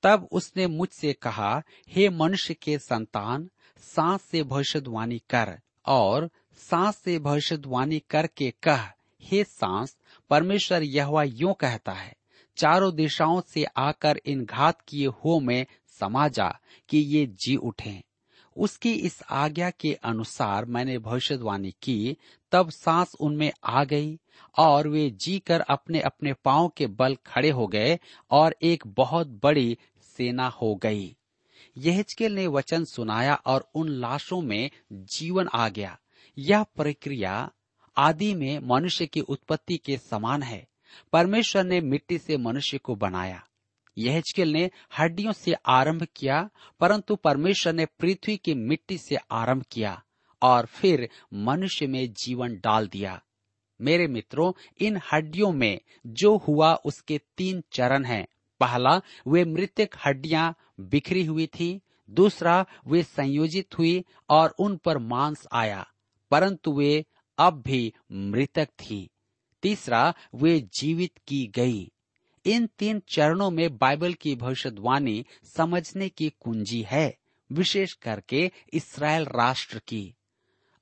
तब 0.02 0.28
उसने 0.32 0.66
मुझसे 0.66 1.12
कहा, 1.12 1.62
हे 1.88 2.08
मनुष्य 2.08 2.54
के 2.54 2.78
संतान, 2.78 3.50
सांस 3.78 4.22
से 4.22 4.42
भविष्यवाणी 4.42 5.18
कर 5.18 5.60
और 5.86 6.30
सांस 6.56 6.96
से 6.96 7.18
भविष्यवाणी 7.18 8.02
करके 8.10 8.50
कह, 8.62 8.80
हे 9.22 9.44
सांस, 9.44 9.96
परमेश्वर 10.30 10.82
यह 10.82 11.22
यूँ 11.26 11.54
कहता 11.54 11.92
है, 11.92 12.16
चारों 12.56 12.94
दिशाओं 12.94 13.40
से 13.48 13.64
आकर 13.64 14.20
इन 14.26 14.44
घात 14.44 14.80
किए 14.88 15.06
हो 15.06 15.40
में 15.40 15.66
समा 16.00 16.28
जा 16.28 16.58
कि 16.88 16.98
ये 16.98 17.26
जी 17.26 17.56
उठें। 17.56 18.02
उसकी 18.56 18.92
इस 18.92 19.22
आज्ञा 19.30 19.70
के 19.70 19.92
अनुसार 19.94 20.64
मैंने 20.64 20.98
भविष्यवाणी 20.98 21.74
की, 21.82 22.16
तब 22.52 22.70
सांस 22.70 23.14
उनमें 23.20 23.52
आ 23.64 23.84
गई 23.84 24.20
और 24.58 24.88
वे 24.88 25.10
जी 25.10 25.38
कर 25.38 25.60
अपने 25.60 26.00
अपने 26.00 26.32
पाँव 26.32 26.72
के 26.76 26.86
बल 26.86 27.16
खड़े 27.26 27.50
हो 27.50 27.66
गए 27.66 27.98
और 28.30 28.56
एक 28.62 28.86
बहुत 28.86 29.40
बड़ी 29.42 29.78
सेना 30.16 30.48
हो 30.48 30.74
गई। 30.74 31.16
यहजकेल 31.76 32.32
ने 32.32 32.46
वचन 32.46 32.84
सुनाया 32.84 33.34
और 33.34 33.70
उन 33.74 33.88
लाशों 33.88 34.40
में 34.40 34.70
जीवन 34.92 35.48
आ 35.54 35.68
गया। 35.68 35.98
यह 36.38 36.62
प्रक्रिया 36.62 37.52
आदि 37.96 38.34
में 38.34 38.58
मनुष्य 38.58 39.06
की 39.06 39.20
उत्पत्ति 39.20 39.76
के 39.76 39.98
समान 39.98 40.42
है। 40.42 40.68
परमेश्वर 41.12 41.64
ने 41.64 41.80
मिट्टी 41.80 42.18
से 42.18 42.36
मनुष्य 42.36 42.78
को 42.78 42.94
बनाया। 42.94 43.46
यहजकेल 43.98 44.52
ने 44.52 44.70
हड्डियों 44.98 45.32
से 45.32 45.52
आरंभ 45.52 46.06
किया, 46.16 46.50
परंतु 46.80 47.16
परमेश्वर 47.16 47.72
ने 47.72 47.86
पृथ्वी 47.86 48.36
की 48.36 48.54
मिट्टी 48.54 48.98
से 48.98 49.16
आरंभ 49.16 49.64
किया 49.72 50.02
और 50.42 50.66
फिर 50.66 51.08
मनुष्य 51.34 51.86
में 51.86 52.12
जीवन 52.12 52.56
डाल 52.56 52.88
दिया। 52.88 53.22
मेरे 53.80 54.06
मित्रों, 54.06 54.52
इन 54.80 55.00
हड्डियों 55.12 55.52
में 55.52 55.80
जो 56.06 56.36
हुआ 56.36 56.74
उसके 56.74 57.20
तीन 57.36 57.62
चरण 57.72 58.04
हैं। 58.04 58.26
पहला, 58.60 59.02
वे 59.28 59.44
मृतक 59.44 59.90
हड्डियाँ 60.06 60.56
बिखरी 60.80 61.24
हुई 61.24 61.46
थी। 61.46 61.80
दूसरा, 62.10 62.66
वे 62.86 63.02
संयोजित 63.02 63.78
हुई 63.78 64.04
और 64.30 64.54
उन 64.58 64.76
पर 64.76 64.98
मांस 64.98 65.46
आया। 65.52 65.86
परंतु 66.34 66.72
वे 66.72 67.04
अब 67.38 67.62
भी 67.62 67.94
मृतक 68.12 68.66
थी। 68.66 69.10
तीसरा, 69.62 70.14
वे 70.34 70.60
जीवित 70.60 71.12
की 71.28 71.46
गई। 71.46 71.92
इन 72.46 72.66
तीन 72.66 73.02
चरणों 73.08 73.50
में 73.50 73.78
बाइबल 73.78 74.14
की 74.14 74.36
भविष्यवाणी 74.36 75.26
समझने 75.56 76.08
की 76.08 76.32
कुंजी 76.40 76.82
है, 76.82 77.18
विशेष 77.52 77.92
करके 77.92 78.50
इसराइल 78.72 79.24
राष्ट्र 79.24 79.78
की। 79.78 80.14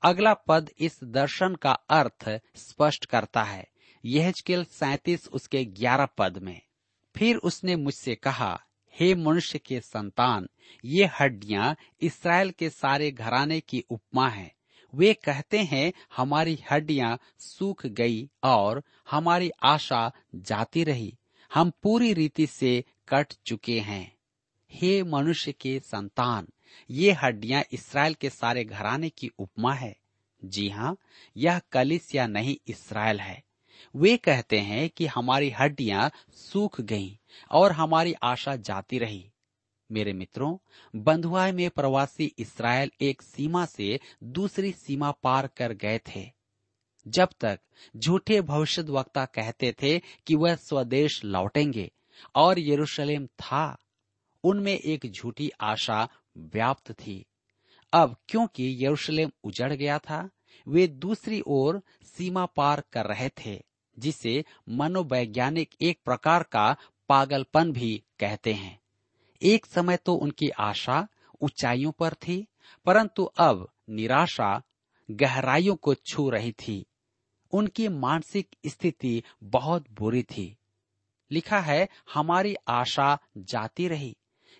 अगला 0.02 0.34
पद 0.34 0.70
इस 0.78 1.04
दर्शन 1.04 1.54
का 1.54 1.72
अर्थ 1.72 2.40
स्पष्ट 2.56 3.04
करता 3.04 3.42
है। 3.42 3.68
यह 4.04 4.32
सैतीस 4.50 5.28
उसके 5.28 5.64
ग्यारह 5.64 6.06
पद 6.06 6.38
में। 6.38 6.60
फिर 7.16 7.36
उसने 7.36 7.76
मुझसे 7.76 8.14
कहा, 8.14 8.64
हे 9.00 9.14
मनुष्य 9.14 9.58
के 9.58 9.80
संतान, 9.80 10.48
ये 10.84 11.10
हड्डियाँ 11.20 11.76
इसराइल 12.00 12.50
के 12.50 12.70
सारे 12.70 13.10
घराने 13.10 13.60
की 13.60 13.84
उपमा 13.90 14.28
है। 14.28 14.61
वे 14.94 15.14
कहते 15.14 15.58
हैं, 15.58 15.92
हमारी 16.16 16.58
हड्डियाँ 16.70 17.18
सूख 17.38 17.86
गई 17.86 18.30
और 18.44 18.82
हमारी 19.10 19.50
आशा 19.62 20.12
जाती 20.34 20.84
रही। 20.84 21.18
हम 21.54 21.72
पूरी 21.82 22.12
रीति 22.12 22.46
से 22.46 22.84
कट 23.08 23.32
चुके 23.46 23.80
हैं। 23.80 24.16
हे 24.72 25.02
मनुष्य 25.02 25.52
के 25.52 25.80
संतान, 25.80 26.48
ये 26.90 27.12
हड्डियाँ 27.12 27.62
इसराइल 27.72 28.14
के 28.14 28.30
सारे 28.30 28.64
घराने 28.64 29.08
की 29.08 29.30
उपमा 29.38 29.74
है। 29.74 29.96
जी 30.44 30.68
हाँ 30.68 30.96
यह 31.36 31.60
कलिस 31.72 32.14
या 32.14 32.26
नहीं, 32.26 32.56
इसराइल 32.68 33.20
है। 33.20 33.42
वे 33.96 34.16
कहते 34.16 34.58
हैं 34.58 34.90
कि 34.90 35.06
हमारी 35.06 35.50
हड्डियाँ 35.50 36.10
सूख 36.32 36.80
गईं 36.80 37.16
और 37.50 37.72
हमारी 37.72 38.12
आशा 38.12 38.56
जाती 38.56 38.98
रही। 38.98 39.31
मेरे 39.92 40.12
मित्रों, 40.12 40.56
बंधुआई 40.96 41.52
में 41.52 41.70
प्रवासी 41.70 42.34
इसराइल 42.38 42.90
एक 43.00 43.22
सीमा 43.22 43.66
से 43.66 44.00
दूसरी 44.22 44.72
सीमा 44.72 45.10
पार 45.10 45.46
कर 45.46 45.72
गए 45.72 45.98
थे। 45.98 46.32
जब 47.08 47.28
तक 47.40 47.60
झूठे 47.96 48.40
भविष्य 48.40 48.82
वक्ता 48.82 49.24
कहते 49.24 49.74
थे 49.82 49.98
कि 49.98 50.34
वह 50.34 50.54
स्वदेश 50.54 51.24
लौटेंगे 51.24 51.92
और 52.34 52.58
यरूशलेम 52.58 53.26
था, 53.26 53.78
उनमें 54.44 54.78
एक 54.78 55.06
झूठी 55.06 55.50
आशा 55.60 56.08
व्याप्त 56.36 56.92
थी। 56.92 57.26
अब 57.92 58.16
क्योंकि 58.28 58.76
यरूशलेम 58.80 59.30
उजड़ 59.44 59.72
गया 59.72 59.98
था, 59.98 60.30
वे 60.68 60.86
दूसरी 60.86 61.42
ओर 61.46 61.82
सीमा 62.04 62.46
पार 62.46 62.82
कर 62.92 63.06
रहे 63.06 63.28
थे, 63.28 63.64
जिसे 63.98 64.44
मनोवैज्ञानिक 64.68 65.74
एक 65.80 65.98
प्रकार 66.04 66.42
का 66.42 66.76
पागलपन 67.08 67.72
भी 67.72 68.02
कहते 68.20 68.52
हैं। 68.52 68.81
एक 69.42 69.66
समय 69.66 69.96
तो 69.96 70.14
उनकी 70.14 70.48
आशा 70.48 71.08
ऊंचाइयों 71.40 71.92
पर 71.92 72.14
थी, 72.14 72.46
परंतु 72.86 73.24
अब 73.24 73.68
निराशा 73.90 74.62
गहराइयों 75.10 75.76
को 75.76 75.94
छू 75.94 76.30
रही 76.30 76.52
थी। 76.52 76.86
उनकी 77.52 77.88
मानसिक 77.88 78.56
स्थिति 78.66 79.22
बहुत 79.42 79.84
बुरी 79.92 80.22
थी। 80.22 80.56
लिखा 81.30 81.58
है, 81.58 81.88
हमारी 82.14 82.56
आशा 82.68 83.18
जाती 83.36 83.88
रही। 83.88 84.16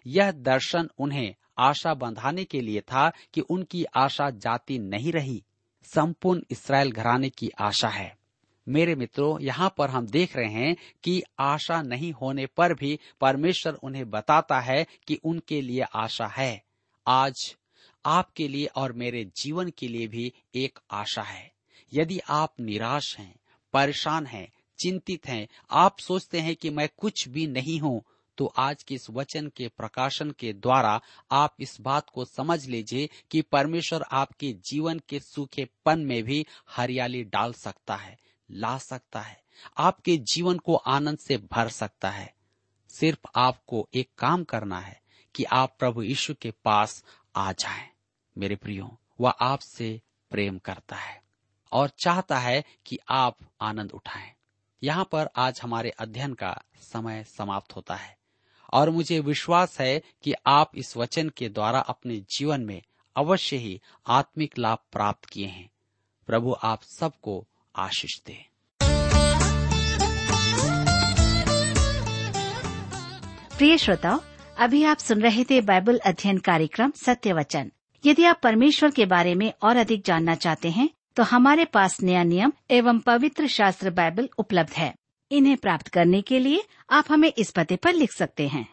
यह 0.07 0.31
दर्शन 0.31 0.91
उन्हें 0.99 1.35
आशा 1.59 1.95
बंधाने 1.95 2.45
के 2.45 2.61
लिए 2.61 2.81
था 2.81 3.13
कि 3.35 3.41
उनकी 3.41 3.85
आशा 3.85 4.31
जाती 4.31 4.79
नहीं 4.79 5.13
रही। 5.13 5.45
संपूर्ण 5.83 6.43
इसराइल 6.51 6.93
घराने 6.93 7.31
की 7.31 7.51
आशा 7.59 7.89
है। 7.89 8.22
मेरे 8.67 8.95
मित्रों, 8.95 9.39
यहाँ 9.41 9.73
पर 9.79 9.91
हम 9.91 10.07
देख 10.07 10.37
रहे 10.37 10.51
हैं 10.51 10.77
कि 11.05 11.23
आशा 11.39 11.81
नहीं 11.83 12.13
होने 12.13 12.47
पर 12.47 12.75
भी 12.75 12.99
परमेश्वर 13.21 13.75
उन्हें 13.75 14.09
बताता 14.11 14.61
है 14.61 14.87
कि 15.07 15.19
उनके 15.25 15.61
लिए 15.61 15.81
आशा 15.95 16.27
है। 16.27 16.63
आज 17.07 17.57
आपके 18.05 18.49
लिए 18.49 18.67
और 18.67 18.93
मेरे 18.93 19.25
जीवन 19.37 19.71
के 19.79 19.89
लिए 19.89 20.07
भी 20.07 20.33
एक 20.55 20.79
आशा 20.91 21.23
है। 21.23 21.51
यदि 21.93 22.19
आप 22.31 22.55
निराश 22.61 23.17
हैं, 23.19 23.35
परेशान 23.75 24.27
हैं, 24.27 24.49
चिंतित 24.79 25.27
हैं, 25.27 25.47
आप 25.71 25.99
सोचते 25.99 26.41
हैं 26.41 26.57
कि 26.57 26.71
मैं 26.71 26.89
कुछ 26.99 27.29
भी 27.29 27.47
नहीं 27.47 27.79
हूँ 27.81 28.03
तो 28.39 28.47
आज 28.57 28.83
के 28.83 28.95
इस 28.95 29.07
वचन 29.11 29.47
के 29.47 29.67
प्रकाशन 29.69 30.31
के 30.31 30.53
द्वारा 30.53 31.01
आप 31.31 31.57
इस 31.61 31.77
बात 31.81 32.09
को 32.11 32.25
समझ 32.25 32.65
लीजिए 32.67 33.09
कि 33.31 33.43
परमेश्वर 33.43 34.05
आपके 34.13 34.53
जीवन 34.71 35.01
के 35.09 35.21
सूखेपन 35.21 36.01
में 36.01 36.23
भी 36.23 36.45
हरियाली 36.71 37.23
डाल 37.25 37.53
सकता 37.53 37.97
है। 37.97 38.17
ला 38.51 38.79
सकता 38.79 39.21
है 39.21 39.43
आपके 39.77 40.17
जीवन 40.17 40.59
को 40.59 40.75
आनंद 40.75 41.19
से 41.19 41.37
भर 41.37 41.69
सकता 41.69 42.11
है 42.11 42.35
सिर्फ़ 42.89 43.29
आपको 43.37 43.89
एक 43.95 44.11
काम 44.19 44.45
करना 44.45 44.81
है 44.81 45.01
कि 45.35 45.45
आप 45.45 45.77
प्रभु 45.79 46.03
यीशु 46.03 46.35
के 46.35 46.51
पास 46.51 47.05
आ 47.37 47.53
जाएँ। 47.53 47.89
मेरे 48.39 48.57
प्रियो 48.57 48.99
वह 49.21 49.31
आपसे 49.31 50.01
प्रेम 50.31 50.59
करता 50.59 50.97
है 50.97 51.23
और 51.73 51.89
चाहता 51.89 52.39
है 52.39 52.65
कि 52.87 52.99
आप 53.09 53.39
आनंद 53.61 53.93
उठाएँ। 53.93 54.33
यहाँ 54.83 55.05
पर 55.05 55.29
आज 55.37 55.61
हमारे 55.63 55.91
अध्ययन 55.91 56.35
का 56.35 56.63
समय 56.83 57.25
समाप्त 57.25 57.77
होता 57.77 57.95
है 57.95 58.17
और 58.73 58.91
मुझे 58.91 59.21
विश्वास 59.21 59.81
है 59.81 60.03
कि 60.23 60.35
आप 60.47 60.73
इस 60.75 60.97
वचन 60.97 61.29
के 61.29 61.49
द्वारा 61.49 61.81
अपने 61.81 62.19
जीवन 62.31 62.61
में 62.61 62.83
अवश्य 63.17 63.57
ही 63.57 63.81
आत्मिक 64.07 64.59
लाभ 64.59 64.79
प्राप्त 64.93 65.25
किए 65.25 65.47
हैं 65.47 65.71
प्रभु 66.27 66.57
आप 66.63 66.83
सबको 66.83 67.49
आशीष 67.75 68.19
दे। 68.27 68.39
प्रिय 73.59 73.77
श्रोताओ, 73.79 74.19
अभी 74.59 74.83
आप 74.85 74.99
सुन 74.99 75.21
रहे 75.21 75.45
थे 75.45 75.61
बाइबल 75.61 75.99
अध्ययन 75.99 76.39
कार्यक्रम 76.41 76.93
सत्य 76.97 77.33
वचन 77.33 77.71
यदि 78.05 78.25
आप 78.25 78.41
परमेश्वर 78.43 78.91
के 78.91 79.07
बारे 79.07 79.35
में 79.35 79.53
और 79.63 79.77
अधिक 79.77 80.05
जानना 80.05 80.35
चाहते 80.37 80.71
हैं 80.71 80.89
तो 81.17 81.23
हमारे 81.23 81.65
पास 81.65 82.01
नया 82.03 82.23
नियम 82.25 82.53
एवं 82.71 82.99
पवित्र 82.99 83.47
शास्त्र 83.49 83.91
बाइबल 83.91 84.29
उपलब्ध 84.39 84.73
है। 84.73 84.93
इन्हें 85.31 85.57
प्राप्त 85.57 85.89
करने 85.89 86.21
के 86.23 86.39
लिए 86.39 86.63
आप 86.91 87.05
हमें 87.11 87.33
इस 87.33 87.51
पते 87.51 87.77
पर 87.77 87.93
लिख 87.95 88.13
सकते 88.13 88.47
हैं। 88.49 88.67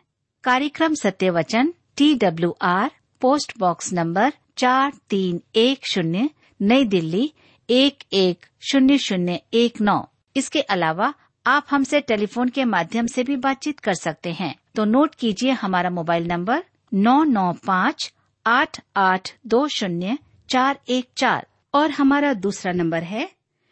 कार्यक्रम 0.44 0.94
Satya 0.94 1.30
Vachan 1.30 1.74
T 1.98 2.14
W 2.16 2.56
R 2.62 2.92
post 3.22 3.54
box 3.60 3.92
number 3.94 4.34
चार 4.58 4.92
तीन 5.10 5.42
एक 5.56 5.88
शून्य, 5.88 6.30
नई 6.62 6.84
दिल्ली 6.86 7.32
एक 7.70 8.04
एक 8.14 8.46
शून्य 8.62 8.98
शून्य 8.98 9.40
एक 9.54 9.82
नौ। 9.82 10.02
इसके 10.36 10.62
अलावा 10.62 11.14
आप 11.46 11.66
हमसे 11.70 12.00
टेलीफोन 12.02 12.50
के 12.50 12.64
माध्यम 12.66 13.08
से 13.08 13.24
भी 13.24 13.36
बातचीत 13.36 13.80
कर 13.80 13.94
सकते 13.94 14.32
हैं। 14.32 14.54
तो 14.76 14.86
नोट 14.86 15.16
कीजिए 15.16 15.52
हमारा 15.52 15.90
मोबाइल 15.90 16.28
नंबर 16.28 16.64
नौ 16.94 17.24
नौ 17.24 17.52
पाँच 17.68 18.12
आठ 18.46 18.80
आठ 18.98 19.32
दो 19.48 19.68
शून्य 19.68 20.18
चार 20.50 20.80
एक 20.90 21.10
चार 21.18 21.46
और 21.74 21.92
हमारा 21.92 22.34
दूसरा 22.36 22.72
नंबर 22.74 23.04
है 23.04 23.30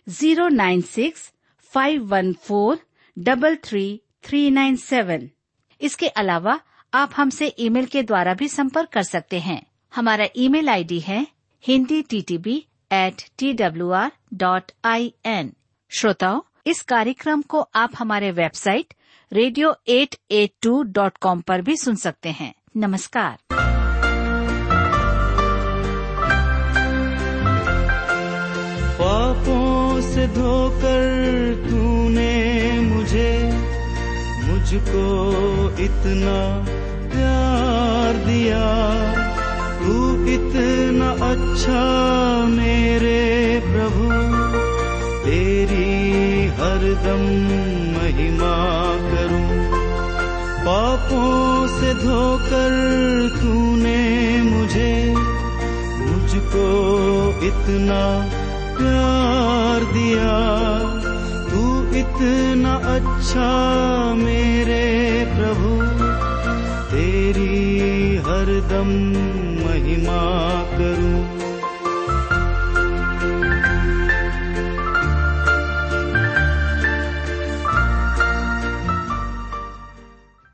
zero 0.07 0.47
nine 0.47 0.81
six 0.83 1.31
five 1.73 2.05
one 2.05 2.31
four 2.43 2.79
double 3.17 3.55
three 3.63 3.85
three 4.23 4.49
nine 4.51 4.75
seven. 4.75 5.29
इसके 5.81 6.07
अलावा 6.07 6.59
आप 6.93 7.11
हमसे 7.15 7.53
ईमेल 7.59 7.85
के 7.85 8.03
द्वारा 8.03 8.33
भी 8.33 8.47
संपर्क 8.47 8.89
कर 8.89 9.03
सकते 9.03 9.39
हैं। 9.39 9.61
हमारा 9.93 10.27
ईमेल 10.37 10.69
आईडी 10.69 10.99
है 10.99 11.25
Hindi 11.63 12.01
T 12.01 12.21
T 12.21 12.37
B 12.37 12.63
at 12.91 13.23
T 13.37 13.53
W 13.53 13.91
R 13.91 14.11
dot 14.33 14.71
I 14.85 15.13
N 15.25 15.53
श्रोताओं, 15.91 16.41
इस 16.67 16.81
कार्यक्रम 16.81 17.41
को 17.41 17.61
आप 17.75 17.91
हमारे 17.99 18.31
website 18.31 18.93
radio 19.31 19.75
at 19.87 20.15
at 20.31 20.51
two 20.61 20.81
dot 20.83 21.17
com 21.17 21.41
पर 21.41 21.61
भी 21.61 21.77
सुन 21.77 21.95
सकते 21.95 22.29
हैं। 22.29 22.53
नमस्कार। 22.77 23.37
पापों 28.97 30.01
से 30.01 30.27
धोकर 30.27 31.67
तूने 31.69 32.79
मुझे, 32.81 33.31
मुझको 34.43 35.05
इतना 35.79 36.37
प्यार 37.07 38.25
दिया। 38.25 39.26
तू 39.87 40.25
इतना 40.25 41.09
अच्छा 41.11 41.83
मेरे 42.45 43.61
प्रभु। 43.65 44.09
तेरी 45.25 46.45
हरदम 46.45 47.23
महिमा 47.97 48.55
करूँ। 49.11 49.67
पापों 50.65 51.67
से 51.67 51.93
धोकर 51.93 52.73
तूने 53.41 54.41
मुझे, 54.41 55.15
मुझको 55.99 56.67
इतना 57.43 58.29
प्यार 58.77 59.93
दिया। 59.93 60.37
तू 61.49 61.83
इतना 61.95 62.73
अच्छा 62.73 63.49
मेरे 64.13 64.85
प्रभु। 65.35 65.97
तेरी 66.91 68.15
हरदम 68.17 69.46
महिमा 69.87 70.19
करूँ 70.77 71.36